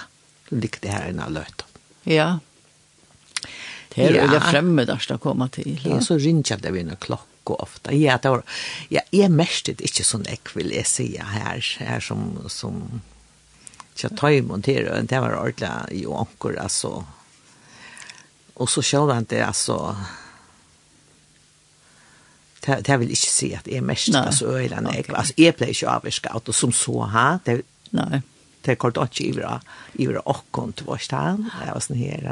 [0.49, 1.69] det ligger det her enn av løta.
[2.09, 2.31] Ja.
[3.91, 5.73] Det er jo det fremme der skal komme til.
[5.83, 7.95] Ja, ja så ringer det vi noen klokk og ofta.
[7.97, 8.45] Ja, det var,
[8.93, 13.01] ja, jeg mest ikke sånn jeg vil jeg si her, her som, som
[13.97, 17.01] ikke ta i montere, det var ordentlig jo anker, altså.
[18.61, 19.97] Og så selv han det, altså,
[22.66, 24.27] det, det vil ikke si at jeg mest, Nei.
[24.29, 25.16] altså øyne, jeg, okay.
[25.16, 27.27] altså jeg pleier ikke avvirka, og som så ha.
[27.46, 27.61] det,
[27.96, 28.20] Nei.
[28.66, 29.59] det går ikke i bra,
[29.94, 32.31] i bra åkken til vår stand, jeg var sånn her,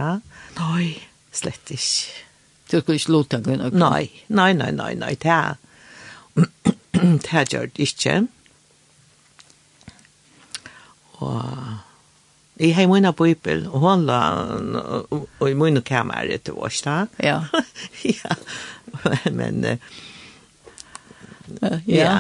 [0.58, 0.88] nei,
[1.32, 2.24] slett ikke.
[2.68, 3.72] Du skulle ikke låta gå noe?
[3.72, 5.40] Nei, nei, nei, nei, nei, det,
[7.24, 8.20] det gjør det ikke.
[11.24, 11.44] Og
[12.58, 14.18] Jeg har mine bøypel, og hun la
[15.14, 17.04] og i mine kammer til vårs da.
[17.22, 17.44] Ja.
[18.18, 18.34] ja.
[19.30, 19.78] Men
[21.60, 21.78] Ja.
[21.86, 22.14] ja.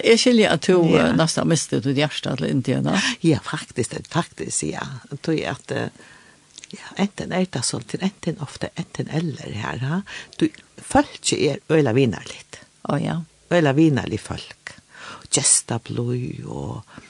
[0.00, 1.10] Jeg skiljer at du ja.
[1.16, 2.96] nesten mistet ditt hjerte til Indiana.
[3.24, 4.84] Ja, faktisk, faktisk, ja.
[5.10, 5.74] Jeg tror at
[6.74, 9.82] ja, enten er det sånn til enten ofte, enten eller her.
[9.84, 10.00] Ha?
[10.40, 10.48] Du
[10.80, 12.60] følger er øyla viner litt.
[12.88, 13.18] Å oh, ja.
[13.54, 14.76] Øyla viner litt folk.
[15.34, 17.02] Gjesta blod og...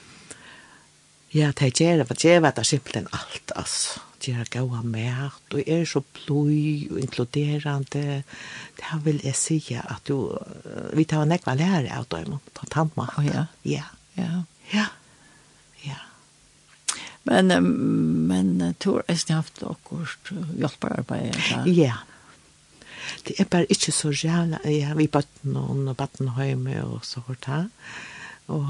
[1.35, 5.85] Ja, det gjør det, det gjør det simpelthen alt, altså gjøre gode mat, og er
[5.89, 8.23] så pløy og inkluderende.
[8.79, 10.33] Det vil jeg si at du,
[10.93, 13.15] vi tar en ekva lærer av dem, på tannmat.
[13.19, 13.47] Oh, ja.
[13.63, 13.85] Ja.
[14.17, 14.43] Ja.
[14.73, 14.87] Ja.
[15.85, 16.01] ja.
[17.29, 17.53] Men,
[18.29, 21.39] men tror jeg har haft akkurat hjelpearbeid.
[21.51, 21.63] Ja.
[21.65, 21.95] ja
[23.27, 27.05] det er bare ikke så jævla, ja, vi bøtt noen og bøtt noen hjemme og
[27.05, 27.67] så hørt her,
[28.47, 28.65] og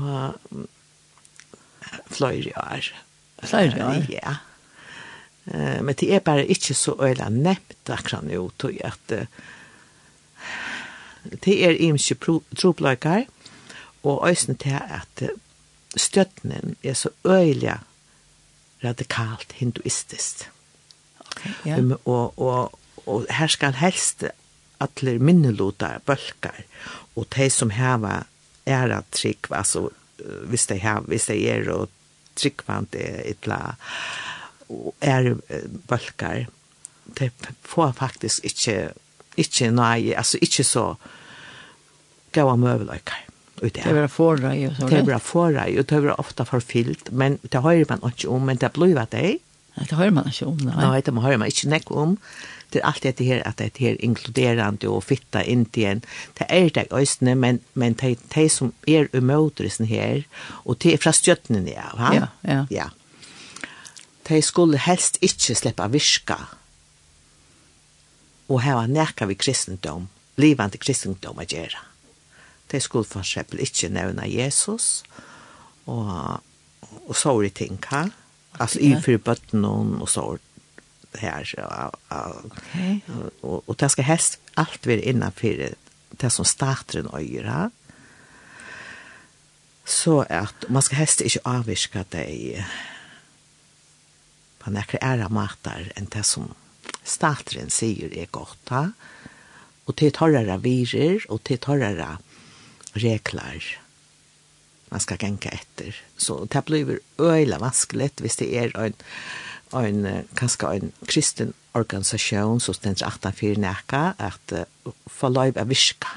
[2.12, 2.90] fløyre år.
[3.44, 4.10] Fløyre år?
[4.12, 4.38] Ja,
[5.48, 9.28] Eh, men det er bare ikke så øyla nevnt akkurat nå, tog at eh,
[11.46, 12.18] det er imkje
[12.56, 13.26] trobløykar,
[14.06, 15.24] og øysen til at
[15.98, 17.80] støttenen er så øyla
[18.84, 20.50] radikalt hinduistisk.
[21.32, 21.78] Okay, ja.
[21.80, 24.26] Um, og, og, og her skal helst
[24.80, 26.62] atler minnelotar, bølkar,
[27.16, 28.24] og de som heva
[28.68, 29.90] æra trygg, altså
[30.46, 31.90] hvis de, heva, hvis de er og
[32.36, 33.76] tryggvand er etla
[34.70, 35.36] og er
[35.90, 36.48] bølgar.
[37.18, 37.32] Det
[37.64, 38.90] får faktisk ikke,
[39.38, 40.88] ikke nøye, altså ikke så
[42.36, 43.24] gav møveløykar.
[43.62, 44.90] Og det er forra i og så.
[44.90, 48.42] Det er bra forra og det er ofta forfyllt, men det hører man ikke om,
[48.50, 49.40] men det blir at det
[49.76, 50.60] Nei, det hører man ikke om.
[50.64, 52.14] Nei, nei det må hører man ikke nekk om.
[52.72, 56.04] Det er alltid det her, at det her inkluderende og fitta inn til en.
[56.40, 60.24] Det er det øyne, men, men det, det som er umøtrysen her,
[60.64, 61.90] og det er fra støttene, ja.
[62.00, 62.14] Ha?
[62.16, 62.62] Ja, ja.
[62.72, 62.88] Ja
[64.30, 66.40] de skulle helst ikke slippe virka
[68.50, 70.08] og heva nekka vi kristendom,
[70.38, 71.82] livande kristendom å gjøre.
[72.70, 75.04] De skulle for eksempel ikke nevne Jesus
[75.90, 76.42] og,
[77.06, 78.12] og såre ting her.
[78.56, 78.92] Altså okay.
[78.92, 80.42] innfyr bøtten og såre
[81.20, 81.50] her.
[81.62, 83.00] Og, og, okay.
[83.42, 85.66] og, og, det skal helst alt være innenfor
[86.22, 87.70] det som starter en øyre.
[89.86, 92.28] Så at man skal helst ikke avvirke det
[94.66, 96.50] på nekre æra matar enn det som
[97.06, 98.88] stateren sier er godt, ha?
[99.86, 102.16] og til torrere virer, og til torrere
[102.98, 103.76] regler
[104.90, 105.98] man skal genka etter.
[106.18, 108.96] Så det blir øyla vanskelig hvis det er en,
[109.76, 110.06] en,
[110.38, 116.14] kanskje en kristen organisasjon som stender 18-4 nekka, at uh, få lov av virka.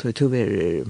[0.00, 0.86] Så det er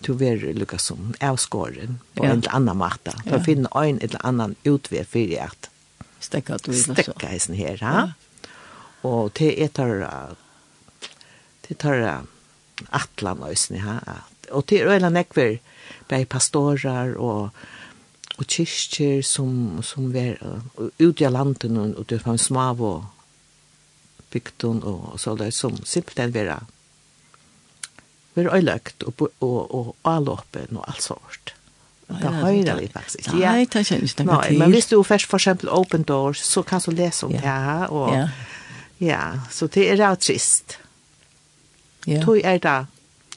[0.00, 2.30] du ver lukka som avskåren på ja.
[2.30, 3.12] en eller annan matta.
[3.24, 3.38] Ja.
[3.38, 5.70] Du finner en eller annan utvei for att
[6.18, 7.78] stäcka att du vil stäcka i sin her.
[7.80, 8.12] Ja.
[9.02, 10.36] Og det er tar
[11.68, 12.24] det tar
[12.90, 14.22] atlan och sin här.
[14.50, 15.58] Og det er eller nekver
[16.08, 17.50] bei pastorar og
[18.38, 20.36] og kyrkjer som som var
[20.98, 23.04] ut i landen och det fanns smav og
[24.30, 26.64] bygden og, og så det som simpelthen vara
[28.34, 31.54] vera har løgt og, og, og alåpen og alt sånt.
[32.04, 33.36] Det høyre vi faktisk ikke.
[33.40, 34.58] Nei, det kjenner ikke noe til.
[34.60, 37.40] Men hvis du først for eksempel Open Doors, så kan du lese om ja.
[37.40, 37.84] det her.
[37.94, 38.26] Og, ja.
[39.00, 40.78] ja, så det er rett trist.
[42.04, 42.20] Ja.
[42.24, 42.80] Tog er det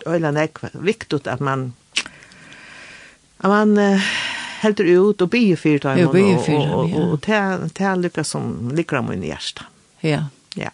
[0.07, 1.73] øyne er viktig at man
[3.37, 4.01] at man uh,
[4.61, 8.99] helter ut og byr fyrt av og, og, og, og det er lykke som ligger
[8.99, 9.65] om i hjertet.
[10.01, 10.25] Ja.
[10.57, 10.73] Ja.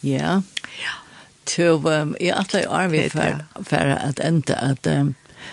[0.00, 0.40] Ja.
[1.48, 4.88] Så jeg atler jo arvet for for at enda at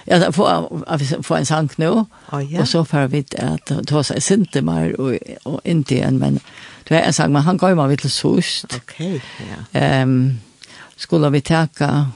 [0.07, 0.83] Ja, få
[1.21, 2.59] få en sang nå, Oh, ja.
[2.59, 6.39] og så för vi att ta sig sinte mer og, og inte än men
[6.89, 8.65] det är en sang men han går ju mal lite sust.
[8.75, 9.21] Ok,
[9.71, 10.01] ja.
[10.03, 10.39] Um,
[10.97, 12.07] skulle vi tacka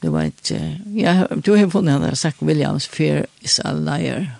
[0.00, 4.37] det var inte ja, du har funnet han sagt Williams fear is a liar.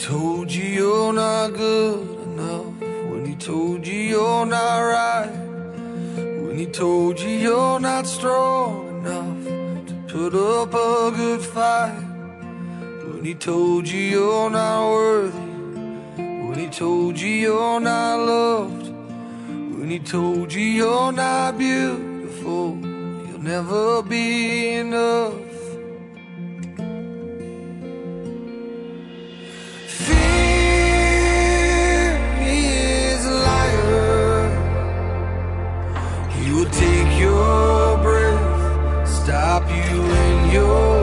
[0.00, 2.80] told you you're not good enough.
[3.10, 5.30] When he told you you're not right.
[6.16, 9.44] When he told you you're not strong enough
[9.88, 12.02] To put up a good fight.
[13.12, 15.38] When he told you you're not worthy.
[16.16, 18.88] When he told you you're not loved.
[19.48, 22.78] When he told you you're not beautiful.
[23.28, 25.49] You'll never be enough.
[39.50, 40.99] stop you in your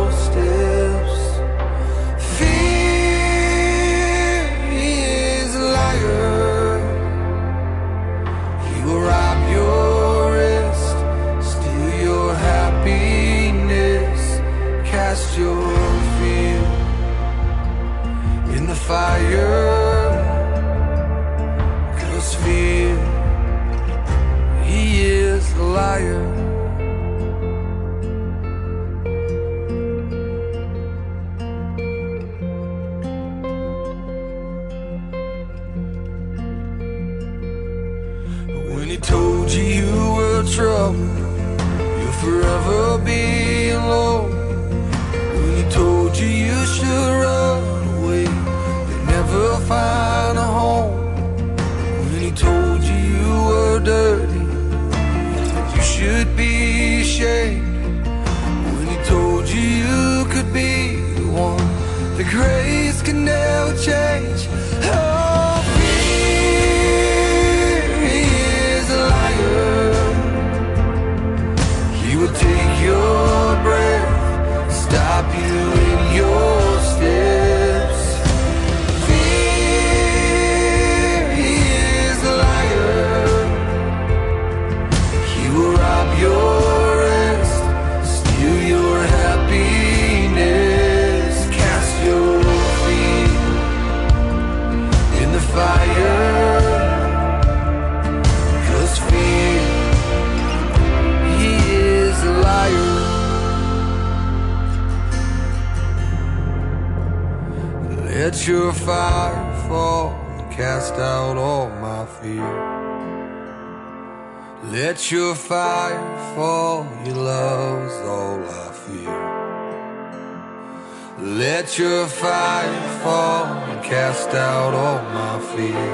[121.59, 125.89] Let your fire fall and cast out all my fear.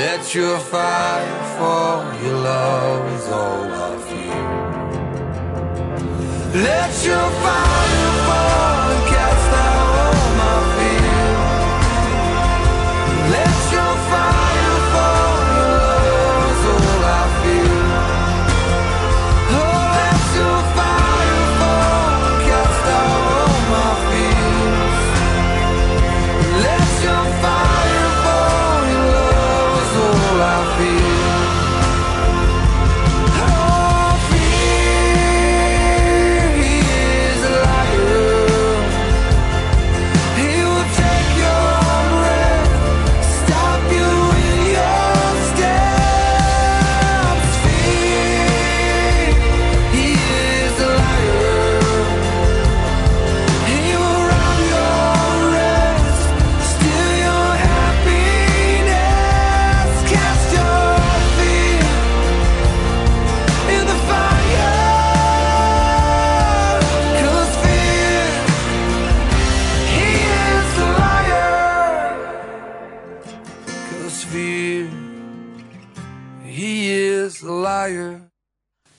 [0.00, 4.42] Let your fire fall, your love is all I fear.
[6.60, 8.75] Let your fire fall.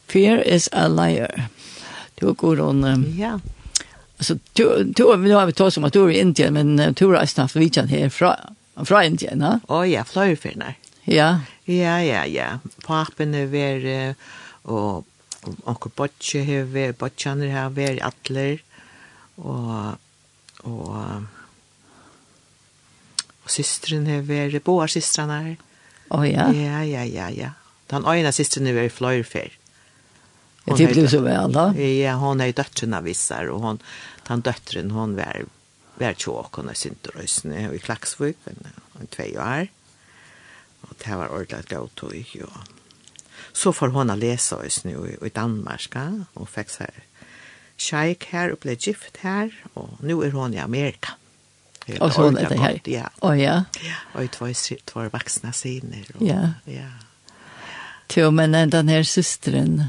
[0.08, 1.48] Fear is a liar.
[2.16, 3.16] Du går hon...
[3.18, 3.40] Ja.
[4.18, 7.06] Alltså, du, du, nu har vi tagit som att du är i Indien, men du
[7.06, 8.36] har vi kan här från
[8.86, 9.60] från Indien, ja?
[9.68, 10.74] Å oh, ja, flöjfyrna.
[11.04, 11.40] Ja.
[11.64, 12.60] Ja, ja, ja.
[12.86, 14.16] Papen är vär,
[14.62, 15.06] och
[15.64, 18.60] onkel botche har vär, Boccianer har vär, Atler,
[19.36, 19.92] och,
[20.58, 20.96] och,
[23.44, 25.56] och systern har ver båda systrarna.
[26.10, 26.54] Oh, ja?
[26.54, 27.50] Ja, ja, ja, ja.
[27.88, 29.57] Den ena systern har vär i.
[30.68, 31.82] Jag tyckte det så väl då.
[31.82, 33.80] Ja, hon är døtteren av vissar och hon
[34.28, 35.46] den døtteren, hon var
[35.96, 39.68] var tjock och när synte rösne i Klaxvik en två år.
[40.82, 42.48] Och det var ordentligt gott tog, jo.
[43.54, 47.04] Så får hon att läsa oss nu i Danmarka och og fikk seg
[47.78, 51.14] Shaik her, og ble gift här och nu är hon i Amerika.
[52.00, 52.82] Och så hon är det här.
[52.84, 53.10] Ja.
[53.20, 53.64] Och ja.
[54.14, 54.48] Och i två,
[54.86, 56.50] två vuxna Og, Ja.
[56.66, 56.90] Ja.
[58.16, 59.84] Jo, men den här systern,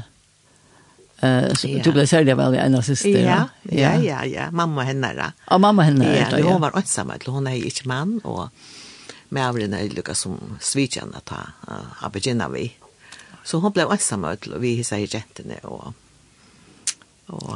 [1.21, 3.25] Eh så du blev särskilt väl en av syster.
[3.25, 5.23] Ja, ja, ja, ja, mamma henne då.
[5.49, 6.19] Ja, mamma henne.
[6.31, 8.49] Ja, det hon var ensam, hon är inte man och
[9.29, 11.37] med avren är lika som svitjan att ha
[12.01, 12.73] abegina vi.
[13.43, 15.93] Så hon blev ensam och vi säger jättene och
[17.25, 17.55] och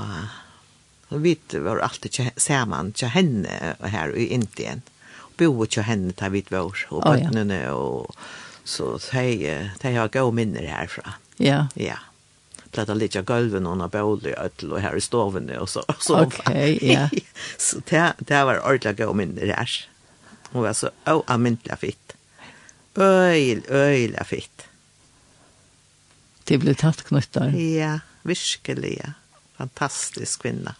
[1.07, 4.81] och vi var alltid samman till henne här i Indien.
[5.37, 8.15] Bo till henne där vi var och barnen och
[8.63, 11.11] så säger de har går minner härifrån.
[11.37, 11.67] Ja.
[11.73, 11.97] Ja
[12.77, 16.21] lät han ligga golven och boll i öll och här i stoven och så så
[16.21, 17.09] okej okay, ja.
[17.57, 19.87] Så det det var ordla gå min rash
[20.53, 22.13] hon var så oh amintla fitt.
[22.95, 24.61] Öil öil fitt.
[26.43, 29.13] Det blev tatt knuttar ja verkligen
[29.57, 30.75] fantastisk kvinna.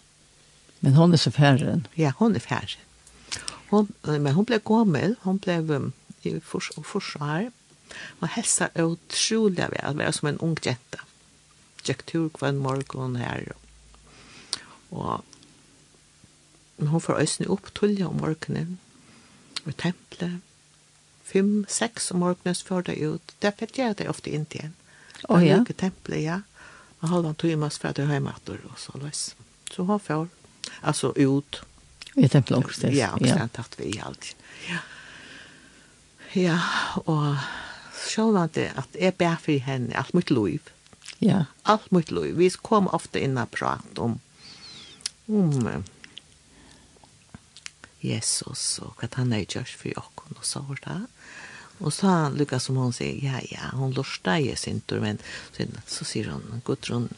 [0.80, 2.80] Men hon är så färren ja hon är färren
[3.68, 5.92] hon men hon blev gammal hon blev
[6.22, 7.50] i fors och forsar
[8.20, 10.98] och hälsar otroligt väl att vara som en ung jenta
[11.88, 13.52] gikk tur kvann morgen her.
[14.90, 15.24] Og
[16.78, 18.78] hun får øsne opp tullet om morgenen
[19.64, 20.40] i tempelet.
[21.24, 23.36] Fem, seks om morgenen så får det ut.
[23.40, 24.74] Det fikk jeg det ofte inn til en.
[25.32, 25.60] Å ja?
[25.64, 26.40] Det tempelet, ja.
[27.00, 29.22] Og holdt han tog masse fra det hjemme etter og så løs.
[29.72, 30.28] Så hun får
[30.80, 31.62] altså ut.
[32.14, 34.34] I tempelet omkring Ja, omkring tatt vi i alt.
[34.68, 34.82] Ja.
[36.34, 36.58] Ja,
[37.06, 37.38] og
[38.04, 40.73] sjølvande at jeg ber for henne alt mitt liv.
[41.24, 41.44] Ja.
[41.62, 42.34] Allt mitt liv.
[42.36, 44.20] Vi kom ofta in och pratade om,
[45.26, 45.84] om
[48.00, 50.04] Jesus och att han är gjort för oss
[50.36, 51.06] och så var det.
[51.78, 55.18] Och så han Lukas som hon säger, ja, ja, hon lörsta i sin tur, men
[55.52, 57.08] så, så säger hon, Gudrun,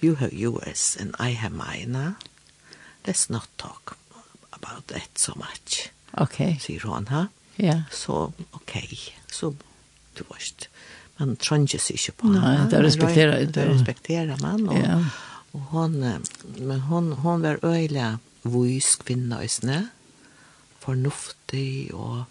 [0.00, 2.14] you have yours and I have mine.
[3.04, 3.90] Let's not talk
[4.50, 5.90] about that so much.
[6.10, 6.46] Okej.
[6.46, 6.58] Okay.
[6.58, 7.26] Säger hon, ha?
[7.56, 7.64] Ja.
[7.64, 7.80] Yeah.
[7.90, 8.82] Så, okej.
[8.84, 8.98] Okay.
[9.30, 9.54] Så,
[10.14, 10.68] du vet,
[11.20, 12.32] han trønger sig ikke på.
[12.32, 13.60] Nej, det respekterer inte.
[13.60, 14.68] Det respekterar man.
[14.68, 15.04] Och, ja.
[15.52, 16.00] och hon,
[16.56, 19.82] men hon, hon var öjla vois kvinna i snö.
[20.78, 22.24] Fornuftig och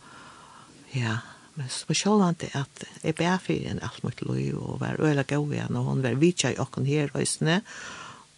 [0.91, 1.17] ja,
[1.53, 5.01] men så själv han det att jag bär för en allt mot loj och var
[5.01, 7.61] öjla god igen och hon var vitsa i åken här i snö.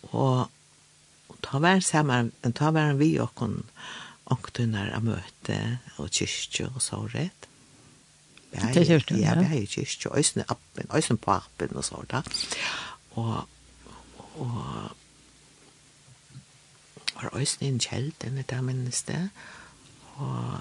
[0.01, 0.39] Och,
[1.27, 3.63] och ta var samman, ta var vi åken
[4.25, 7.40] åktunar av möte och kyrkje och såret.
[8.51, 9.17] Det er det, ja.
[9.17, 12.21] Ja, det er jo ikke øyne appen, øyne på appen og så da.
[13.11, 13.47] Og,
[14.35, 14.91] og,
[17.15, 19.29] og øyne en kjeld, denne minnes det.
[20.15, 20.59] Og,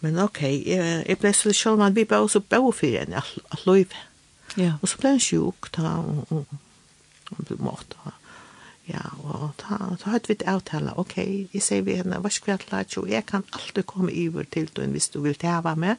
[0.00, 3.22] men ok, jeg, jeg ble så selv, men vi ble også bøy for henne,
[3.52, 4.06] at løyve.
[4.56, 4.72] Ja.
[4.82, 6.46] Og så ble han sjuk da, og, og,
[7.30, 7.95] og ble mått
[9.26, 11.16] og ta, ta hadde vi et avtale, ok,
[11.54, 14.70] jeg sier vi henne, hva skal vi ha og jeg kan alltid komme iver til
[14.74, 15.96] du hvis du vil tæva med,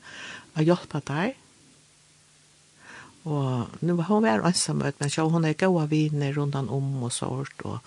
[0.56, 1.38] og hjelpe deg.
[3.28, 7.04] Og nu var hun var ansamøt, men så hun er gode viner rundt han om
[7.04, 7.80] og sånt, og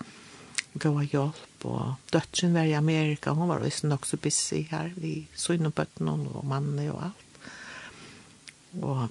[0.79, 5.27] gode hjelp, og døtteren var i Amerika, hun var også nok så busy her, vi
[5.35, 7.27] så innom bøtten og mannen og alt.
[8.81, 9.09] Og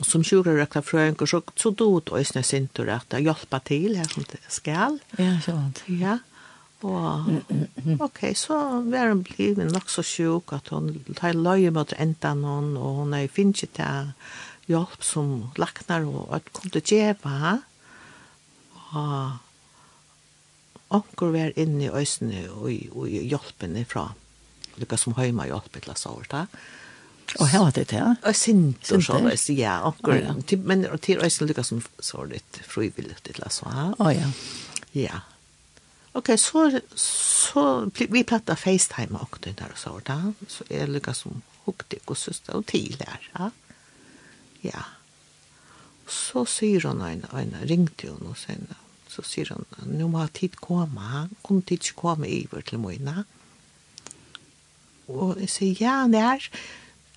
[0.00, 4.98] som sjukkerøkta frøyngur, så, så dod òsne sintur at hjelpa til her som det skal.
[5.20, 5.84] Ja, sånt.
[5.88, 6.18] Ja,
[6.82, 7.28] og
[8.02, 8.56] ok, så
[8.90, 13.14] var hun blivet nok så sjuk at hun tar løye mot enda noen, og hun
[13.14, 14.10] er finnes ikke til
[14.70, 17.58] hjelp som laknar og at kom til djeva.
[18.98, 19.38] Og
[20.92, 24.08] onker var inne i øysene og, og hjelpen ifra,
[24.80, 26.62] lukka som høyma hjelpen til å sår, takk.
[27.38, 28.14] Och här var det ja.
[28.22, 31.82] Og sint og så där så ja, och typ men och till resten lyckas som
[31.98, 33.66] så litt frivillig til det så
[33.98, 34.32] Ja ja.
[34.92, 35.20] Ja.
[36.12, 40.32] Ok, så så vi plattar FaceTime og det der og så da.
[40.48, 43.30] Så är lyckas som hukte og søster og till där.
[43.38, 43.50] Ja.
[44.62, 44.84] Ja.
[46.06, 48.66] Så sier hun en en ringte hon och sen
[49.12, 49.66] så sier hun,
[49.98, 53.24] nå må tid komme, kom tid ikke komma över til Moina.
[55.12, 56.46] Og jeg sier, ja, det er,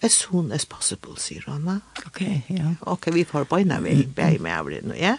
[0.02, 1.82] as soon as possible, sier han.
[2.06, 2.76] Ok, ja.
[2.82, 5.16] Ok, vi får bøyna vi, bæg med avrin, ja.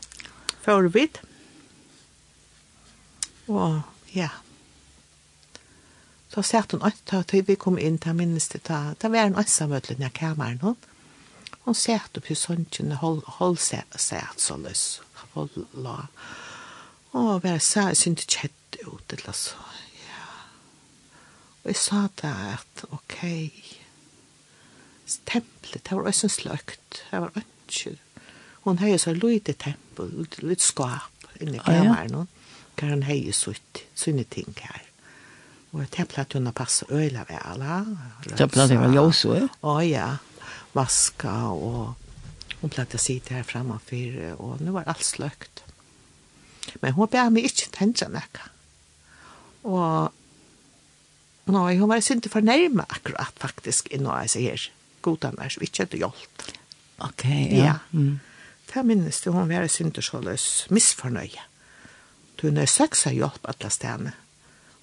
[0.62, 1.08] Før vi.
[3.48, 3.80] Og,
[4.14, 4.28] ja.
[6.30, 10.04] Så sier hun at da vi kom inn til minnes det, da var en ønsamøtlen
[10.04, 10.76] i kameran hun.
[11.64, 15.00] Hun sier at på sønnen hold seg at så løs.
[15.34, 16.06] Hold la.
[17.16, 19.56] Og bare sa, jeg synte kjett ut, eller så.
[20.04, 20.28] Ja.
[21.64, 23.85] Og jeg sa da at, ok, ja
[25.06, 27.96] templet, det var også sløkt, det var ikke,
[28.66, 32.62] Hun hei så lite tempel, litt skap inni kameran, ah, ja.
[32.74, 34.82] hver hun hei sutt, sunne ting her.
[35.70, 37.76] Og templet hadde hun passet øyla ved alle.
[38.36, 39.46] Templet det var jo så, ja?
[39.62, 40.08] Å ja,
[40.74, 41.94] vaska og
[42.60, 45.64] Hon platta sitta här framför och nu var allt slökt.
[46.74, 48.42] Men hon ber meg inte tänka näka.
[49.62, 50.12] Och
[51.44, 54.72] nej, hon var inte för akkurat faktiskt i några så här
[55.06, 56.54] godene som ikke hadde hjulpet.
[57.04, 57.64] Ok, ja.
[57.64, 57.74] ja.
[57.92, 58.18] Mm.
[58.66, 61.44] Det minnes det, hun var syndersåløs misfornøye.
[62.42, 64.14] Hun er seks har hjulpet alle stedene.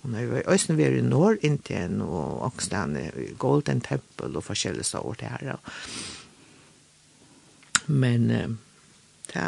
[0.04, 3.06] Hun har er øyne vært i Norr, Indien og Ångstene,
[3.40, 5.60] Golden Temple og forskjellige steder til her.
[7.88, 8.28] Men
[9.32, 9.48] det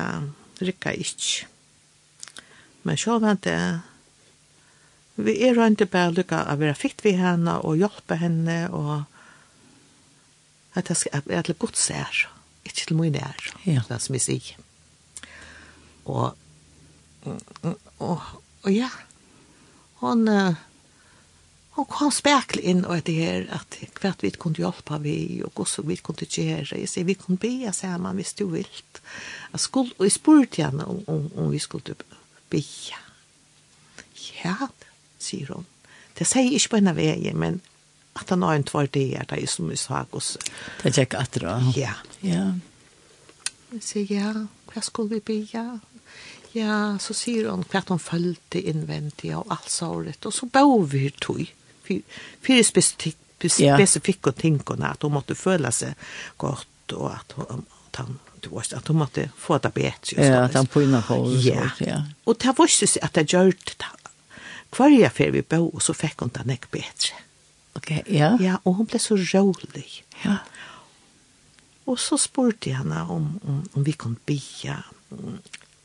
[0.61, 1.47] rykker ikke.
[2.83, 3.59] Men så var det
[5.15, 9.05] vi er rundt bare lykke å være fikt ved henne og hjelpe henne og
[10.75, 12.23] at jeg skal være til godt sær,
[12.65, 13.81] ikke til mye nær, ja.
[13.89, 14.55] det som jeg sier.
[16.05, 16.35] Og,
[17.25, 18.21] og, og
[18.65, 18.89] og ja,
[20.01, 20.25] hon
[21.75, 25.89] hon kom spekl inn og det her at hva vi kunne hjelpe vi og hvordan
[25.91, 30.07] vi kunne gjøre jeg sier vi kunne be sammen hvis du vil jeg skulle, og
[30.07, 31.97] jeg spurte henne om, om, om vi skulle
[32.49, 32.63] be
[34.41, 34.55] ja
[35.19, 35.67] sier hun.
[36.17, 37.61] det sier ikke på en av veien men
[38.15, 40.35] at han har en tvær det er det som vi sa hos.
[40.83, 41.93] Det er ikke at det Ja.
[42.21, 42.45] Ja.
[43.73, 44.31] Jeg sier, ja,
[44.71, 45.47] hva skulle vi be?
[45.53, 45.79] ja.
[46.55, 51.09] Ja, så sier han hva han følte innvendig og alt såret, og så bør vi
[51.21, 51.41] tog.
[51.83, 55.99] Fyre spesifikke spesifik tingene, at hun måtte føle seg
[56.37, 60.15] godt, og at hun, at han du vet, at hun måtte få det bedre.
[60.21, 61.69] Ja, at han pynner på og ja.
[61.81, 62.01] ja.
[62.25, 63.91] Og det var ikke at jeg gjør det.
[64.75, 67.24] Hver jeg fer vi bo, og så fikk hun det ikke bedre.
[67.75, 68.35] Okay, ja.
[68.39, 70.03] Ja, og hun ble så rolig.
[70.23, 70.39] Ja.
[71.85, 74.79] Og så spurte jeg henne om, om, om vi kunne bia,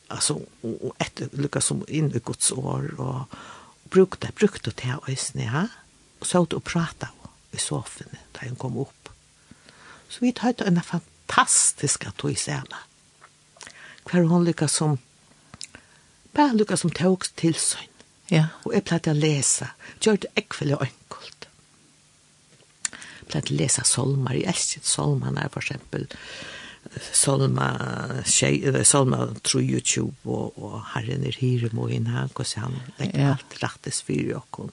[0.09, 3.27] altså, og, og etter lukka som inn i Guds år, og,
[3.85, 5.67] og brukte, brukte til øysene, ja.
[6.21, 7.09] Og så ut og pratet
[7.53, 9.11] i sofaen da hun kom opp.
[10.11, 12.65] Så vi tar en fantastisk at hun ser
[14.05, 14.99] Hver hun lukka som,
[16.33, 17.87] bare lukka som tog til søgn.
[18.31, 18.47] Ja.
[18.65, 21.40] Og jeg pleide å lese, gjør det ekvelig og enkelt
[23.33, 24.39] til å lese solmer.
[24.39, 26.07] Jeg elsker solmerne, for eksempel.
[27.13, 27.69] Solma,
[28.25, 32.81] tjej, eller Solma tror ju tjuv och, och herren är hyremo innan och så han
[32.97, 33.31] lägger ja.
[33.31, 34.71] allt rättes för och hon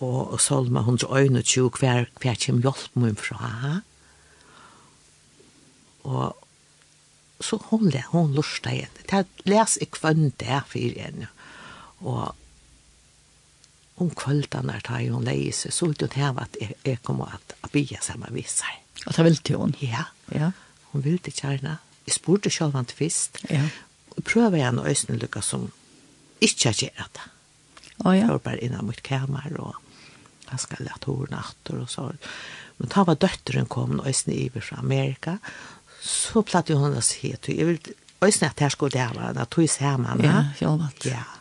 [0.00, 3.80] og, og Salma 121, hver, hver kjem hjelp min fra.
[6.08, 6.36] Og
[7.42, 8.94] så hon hun, hon lusta igjen.
[9.10, 11.30] Det les i kvann der for henne.
[12.00, 12.34] Og
[13.98, 17.56] om kvöldan er tar hon lägger sig så ut at jeg, jeg kommer at, at
[17.60, 18.64] att bygga med vissa.
[19.06, 19.74] Og det vill till hon.
[19.78, 20.04] Ja.
[20.32, 20.52] Ja.
[20.92, 21.78] Hun ville det gärna.
[22.04, 23.38] Jag spurte selv han fyrst.
[23.50, 23.68] Ja.
[24.16, 25.70] Og prøver jeg nu ösnen lyckas som
[26.40, 27.20] ikke att göra det.
[27.96, 28.26] Ja, ja.
[28.26, 29.74] Jag bare innan mitt kamer og
[30.50, 32.12] jeg skal lade hår natter og så.
[32.76, 35.38] Men da var døtteren kom og ösnen iver fra Amerika
[36.00, 37.80] så platt hun å si at Jag vill
[38.20, 39.42] ösnen at här skulle det vara.
[39.42, 40.20] Att tog i samman.
[40.24, 41.04] Ja, jag vet.
[41.04, 41.37] Ja.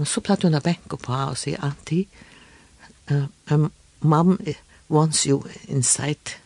[0.00, 2.06] Og så platt hun å benke på og si, Antti,
[3.12, 3.68] uh, um,
[4.00, 4.38] mom
[4.88, 6.38] wants you inside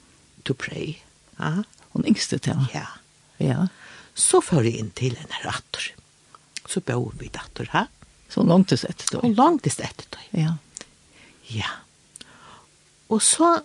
[0.44, 0.98] to pray.
[1.38, 1.62] Ja.
[1.94, 2.66] Hun yngste til?
[2.74, 2.88] Ja.
[3.38, 3.68] Ja.
[4.14, 5.92] Så fører jeg inn til henne rattor.
[6.66, 7.88] Så bor vi datter her.
[8.28, 9.20] Så langt til sett då?
[9.22, 10.18] Og langt til etter då.
[10.34, 10.56] Ja.
[11.46, 11.70] Ja.
[13.08, 13.60] Og så,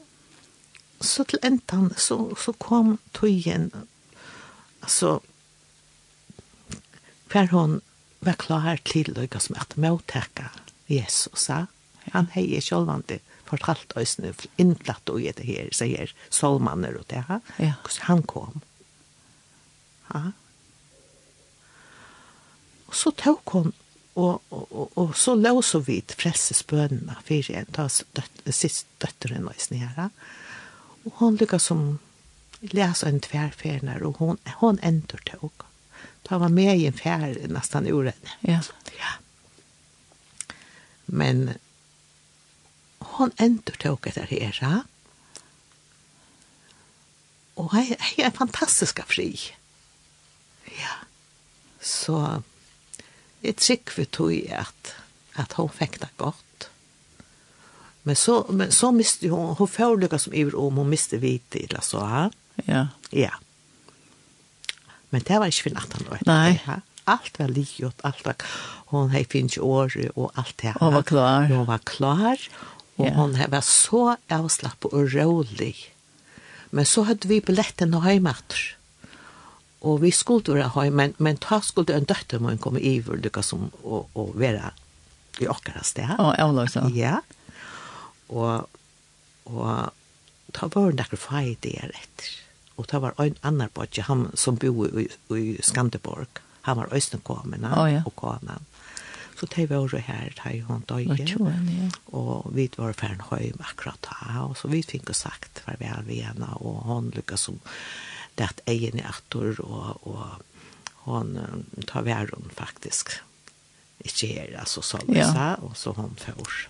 [1.01, 3.71] så til enden, så, så kom tøyen,
[4.83, 5.19] altså,
[7.31, 7.79] hver hon
[8.19, 10.49] var klar til å som at mottekke
[10.89, 11.49] Jesus.
[12.13, 17.23] Han heier sjølvande fortalt oss nu innflatt og i det her, sier solmanner og det
[17.29, 17.75] her, ja.
[17.81, 18.61] hvordan han kom.
[20.13, 20.23] Ja.
[22.89, 23.71] Og så tok hun,
[24.17, 29.49] og, og, og, og så lås hun vidt frelsesbønene for en, da døt, sist døtteren
[29.49, 30.09] og sni her.
[31.05, 31.83] Og hun lykkes som
[32.73, 35.68] leser en tverferner, og hun, hun ender tok.
[36.21, 38.31] Da var med i en fjär nästan ur henne.
[38.39, 38.61] Ja.
[38.99, 39.11] ja.
[41.05, 41.53] Men
[42.99, 44.57] hon ändå tog det här.
[44.61, 44.83] Ja?
[47.53, 49.39] Och hon är fantastisk fri.
[50.65, 50.93] Ja.
[51.81, 52.43] Så
[53.41, 54.93] jeg trykker vi tog att,
[55.33, 56.69] att hon fikk det godt.
[58.03, 61.65] Men så, men så miste hon, hon får som i om hon miste vit i
[61.65, 62.31] det så här.
[62.55, 62.87] Ja.
[63.09, 63.31] Ja.
[65.09, 66.19] Men det var ikke for natten da.
[66.29, 66.59] Nei.
[66.65, 66.79] Ja.
[67.09, 68.49] Alt var likgjort, alt var...
[68.89, 70.73] Hun hade finns år og alt det.
[70.79, 71.47] Hun var klar.
[71.49, 72.41] Hun var klar.
[72.97, 73.15] og yeah.
[73.15, 75.75] hun var så avslapp og rolig.
[76.71, 78.75] Men så hadde vi billetten og heimater.
[79.81, 83.17] Og vi skulle være hem, men, men da skulle en døtter må komme i för
[83.17, 84.73] det som å, å være
[85.39, 86.09] i akkurat sted.
[86.19, 86.89] Å, jeg var også.
[86.93, 87.15] Ja.
[88.27, 88.67] Og,
[89.45, 89.93] og
[90.51, 92.27] da var det noen feil det är rätt
[92.79, 97.65] og det var en annan bodje, han som bo i, i Skanderborg, han var Østenkommen
[97.67, 98.03] oh, ja.
[98.05, 98.67] og kommen.
[99.39, 101.89] Så det var jo her, det var døgnet, ja.
[102.11, 106.49] og vi var ferdig høy akkurat da, og så vi fikk sagt farvel vi henne,
[106.59, 107.61] og han lykkes som
[108.35, 113.15] det at egen i atter, og, og han tar væren faktisk.
[114.03, 115.55] Ikke her, altså, så løsa, ja.
[115.63, 116.67] og så han får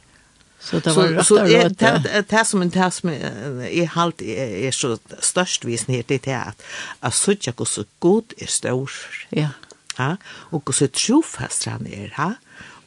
[0.60, 4.72] Så det var rätt så det det det som en tas med i halt er
[4.72, 6.56] så størst visen här det er at
[7.02, 8.92] at söka hur så god er stor.
[9.32, 9.50] Ja.
[10.00, 10.16] Ja,
[10.52, 12.34] og så trofast han er, ha?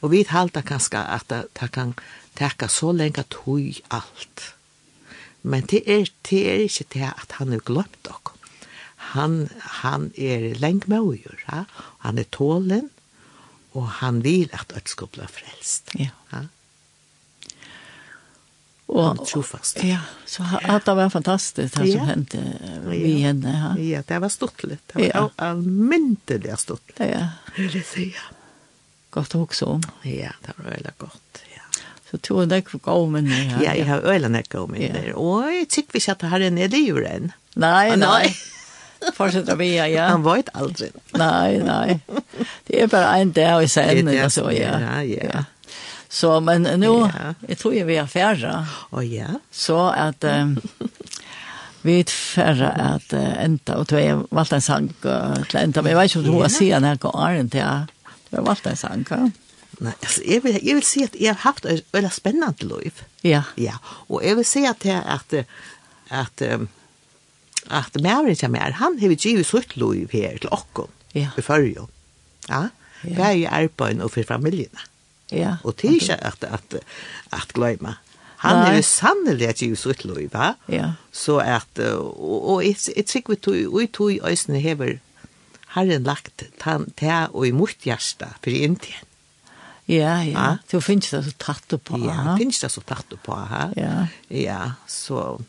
[0.01, 1.93] Og vi halta kanskje at det kan
[2.35, 4.55] täcka så länge tog alt.
[5.43, 8.33] Men det er, det er ikke det at han har glemt dere.
[9.13, 11.15] han han er lenge med och
[11.45, 11.65] ha?
[11.97, 12.89] Han er tålen
[13.73, 15.91] og han vil vill skal bli frelst.
[15.99, 16.09] Ja.
[16.31, 16.47] ja
[18.93, 19.83] och trofast.
[19.83, 22.03] Ja, så att det var fantastiskt det som ja.
[22.03, 22.37] hände
[22.85, 23.27] vi ja.
[23.27, 23.75] henne.
[23.77, 23.83] Ja.
[23.83, 24.81] ja, det var stortligt.
[24.93, 25.29] Det var ja.
[25.35, 26.99] allmäntligt stortligt.
[26.99, 27.27] Ja.
[27.55, 28.21] Vill jag säga.
[29.09, 29.83] Gott också om.
[30.01, 31.61] Ja, det var veldig godt, Ja.
[32.11, 34.91] Så tog jag dig för gå med Ja, Ja, jeg har ölen när gå med
[34.93, 35.13] mig.
[35.13, 37.31] Og jeg tykker ikke at det her er nede i djuren.
[37.55, 38.35] Nej, nej.
[39.13, 40.07] Fortsätter vi, ja.
[40.07, 40.53] Han vet aldri.
[40.53, 40.91] aldrig.
[41.11, 41.99] Nej, nej.
[42.67, 44.05] Det är bara en dag i sänden.
[44.05, 44.57] Det är det.
[44.59, 45.29] Ja, ja.
[45.33, 45.43] ja.
[46.13, 47.33] Så men nu ja.
[47.47, 48.67] jag tror jag vi är färra.
[48.89, 49.27] Och ja.
[49.51, 50.61] Så att um,
[51.81, 55.81] vi är färra att uh, ända och då är valt en sang uh, till ända.
[55.81, 57.85] Men jag vet inte om du har när jag går gången till jag.
[58.29, 59.05] Du har valt en sang.
[59.09, 59.29] Ja.
[59.71, 62.93] Nej, alltså jag vill jag vill se att jag har haft ett väldigt spännande liv.
[63.21, 63.43] Ja.
[63.55, 65.33] Ja, och jag vill se att jag att
[66.07, 66.67] att um,
[67.67, 70.89] att Mary som är han har ju ju sutt liv här till och.
[71.11, 71.27] Ja.
[71.37, 71.75] I förr ju.
[72.47, 72.69] Ja.
[73.01, 73.15] Ja.
[73.15, 74.79] Bär ju arbeten och för familjerna.
[75.31, 75.55] Ja.
[75.63, 76.75] Og det er ikke at, at,
[77.31, 77.95] at glemme.
[78.43, 78.65] Han Nei.
[78.73, 80.53] er jo sannelig at Jesus ut lov, va?
[80.67, 80.89] Ja.
[81.15, 84.97] Så at, og, og jeg tror vi tog, og tog i øsene hever,
[85.73, 89.07] Herren lagt tan, ta og i mot hjerte for Indien.
[89.89, 90.57] Ja, ja.
[90.71, 91.97] Du finnes det så tatt på.
[92.05, 93.39] Ja, finnes det så tatt på.
[93.75, 94.05] Ja.
[94.29, 95.39] Ja, så...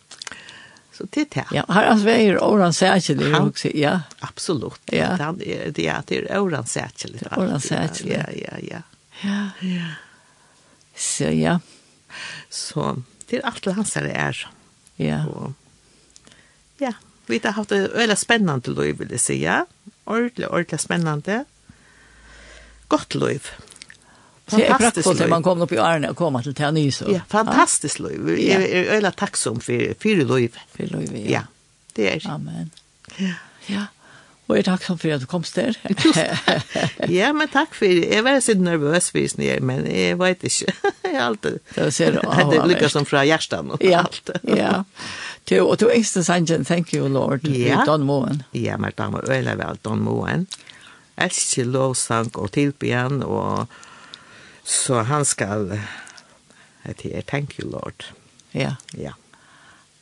[0.95, 1.45] Så det er det.
[1.57, 3.69] Ja, her er oran Åran Sækjelig också.
[3.75, 4.01] ja.
[4.21, 4.81] Absolutt.
[4.93, 5.17] Ja.
[5.19, 7.23] Det er, det er Åran Sækjelig.
[7.37, 8.15] Åran Sækjelig.
[8.15, 8.83] Ja, ja, ja.
[9.25, 9.51] Ja.
[9.61, 9.89] Ja.
[10.97, 11.61] Så ja.
[12.51, 14.49] Så det är allt hans det er.
[14.97, 15.25] Ja.
[15.27, 15.53] Og,
[16.79, 16.93] ja,
[17.27, 19.39] vi har haft det veldig spennende liv vil jeg si.
[19.43, 19.65] Ja.
[20.05, 21.45] Ordentlig, ordentlig spennende.
[22.89, 23.49] Godt liv.
[24.47, 25.19] Fantastiskt liv.
[25.19, 27.05] Det är man kommer upp i Arne och kommer till Tärny så.
[27.13, 28.39] Ja, fantastiskt liv.
[28.39, 30.57] Jeg är er, veldig takksom for, för, liv.
[30.77, 31.31] För liv, ja.
[31.31, 31.43] ja.
[31.97, 32.31] det er.
[32.31, 32.71] Amen.
[33.17, 33.35] Ja.
[33.67, 33.87] Ja.
[34.45, 35.77] Og jeg er takksam for at du kom der.
[37.19, 38.11] ja, men takk for det.
[38.13, 40.75] Jeg var så nervøs hvis ni er, men jeg vet ikke.
[41.07, 41.59] jeg har alltid...
[41.73, 42.21] Det ser du.
[42.53, 44.35] Det lykkes som fra hjertet og ja, alt.
[44.45, 44.75] ja.
[45.49, 47.81] Du, og du engste sangen, thank you, Lord, ja.
[47.81, 48.43] i Don Moen.
[48.53, 50.47] Ja, men da var øyne vel Don Moen.
[51.17, 53.69] Elsker lovsang og tilbyen, og
[54.65, 55.71] så han skal...
[56.85, 58.11] Jeg sier, thank you, Lord.
[58.53, 58.77] Ja.
[58.93, 59.17] Ja.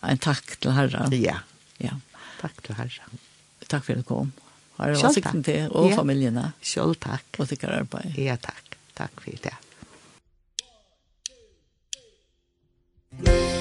[0.03, 1.14] En takk til Herren.
[1.14, 1.45] Ja.
[1.78, 2.01] Ja.
[2.43, 3.22] Takk til Herren
[3.73, 4.33] takk for at du kom.
[4.79, 5.99] Har du sikten til, og ja.
[5.99, 6.47] familiene.
[6.64, 7.29] Selv takk.
[7.39, 8.16] Og til arbeid.
[8.20, 8.79] Ja, takk.
[8.99, 9.57] Takk for det.
[13.12, 13.51] Thank.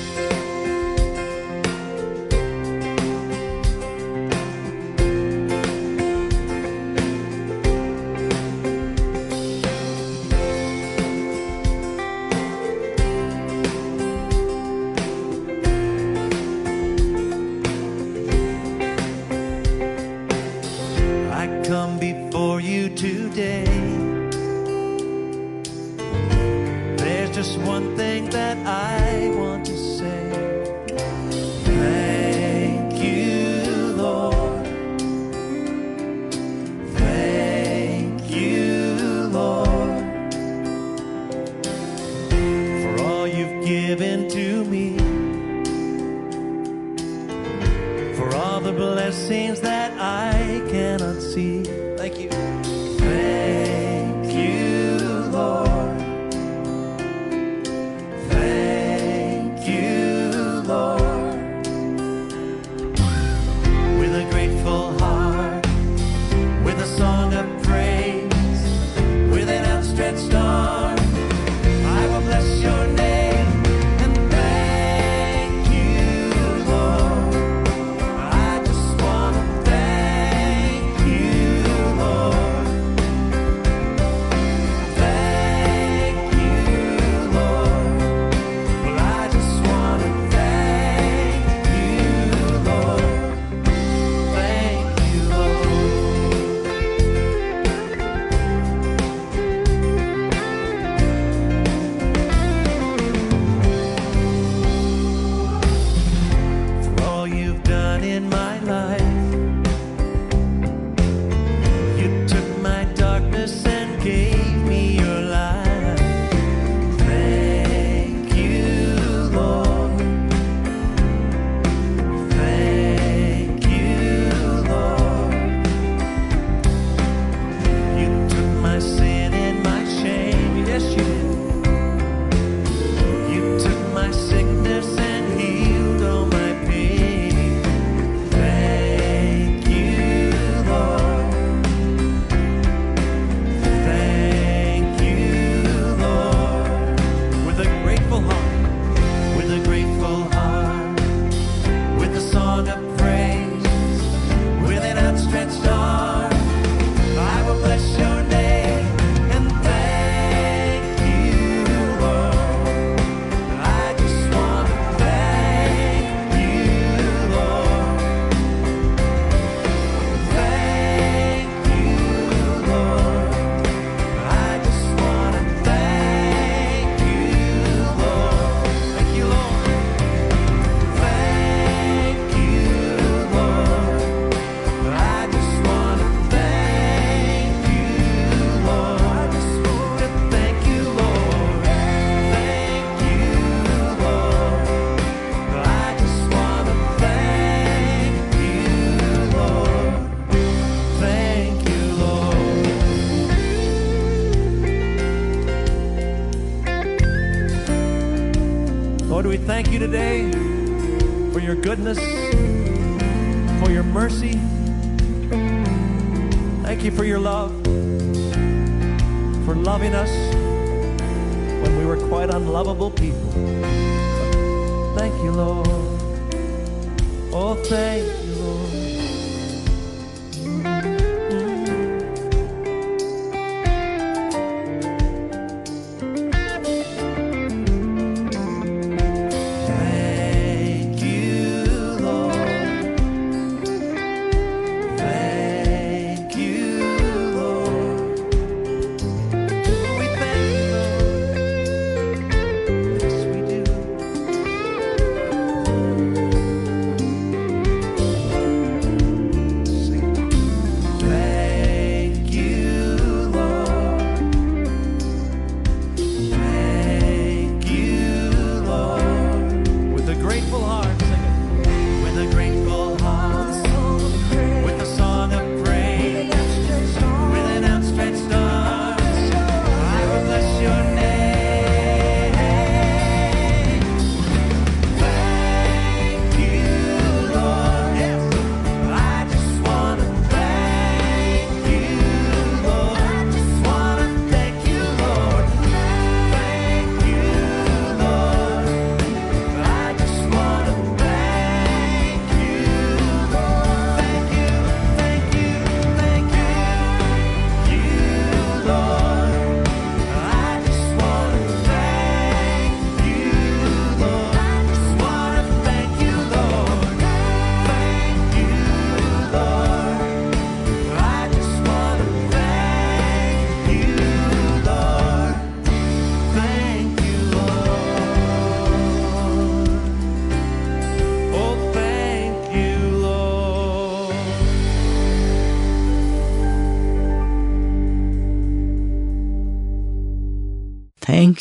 [23.31, 23.70] today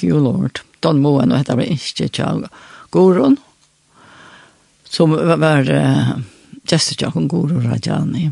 [0.03, 0.63] you, Lord.
[0.81, 2.47] Don Moen, og hette var ikke tjall
[2.95, 3.37] Goron,
[4.89, 6.15] som var uh,
[6.67, 8.31] Jessica Goron Rajani.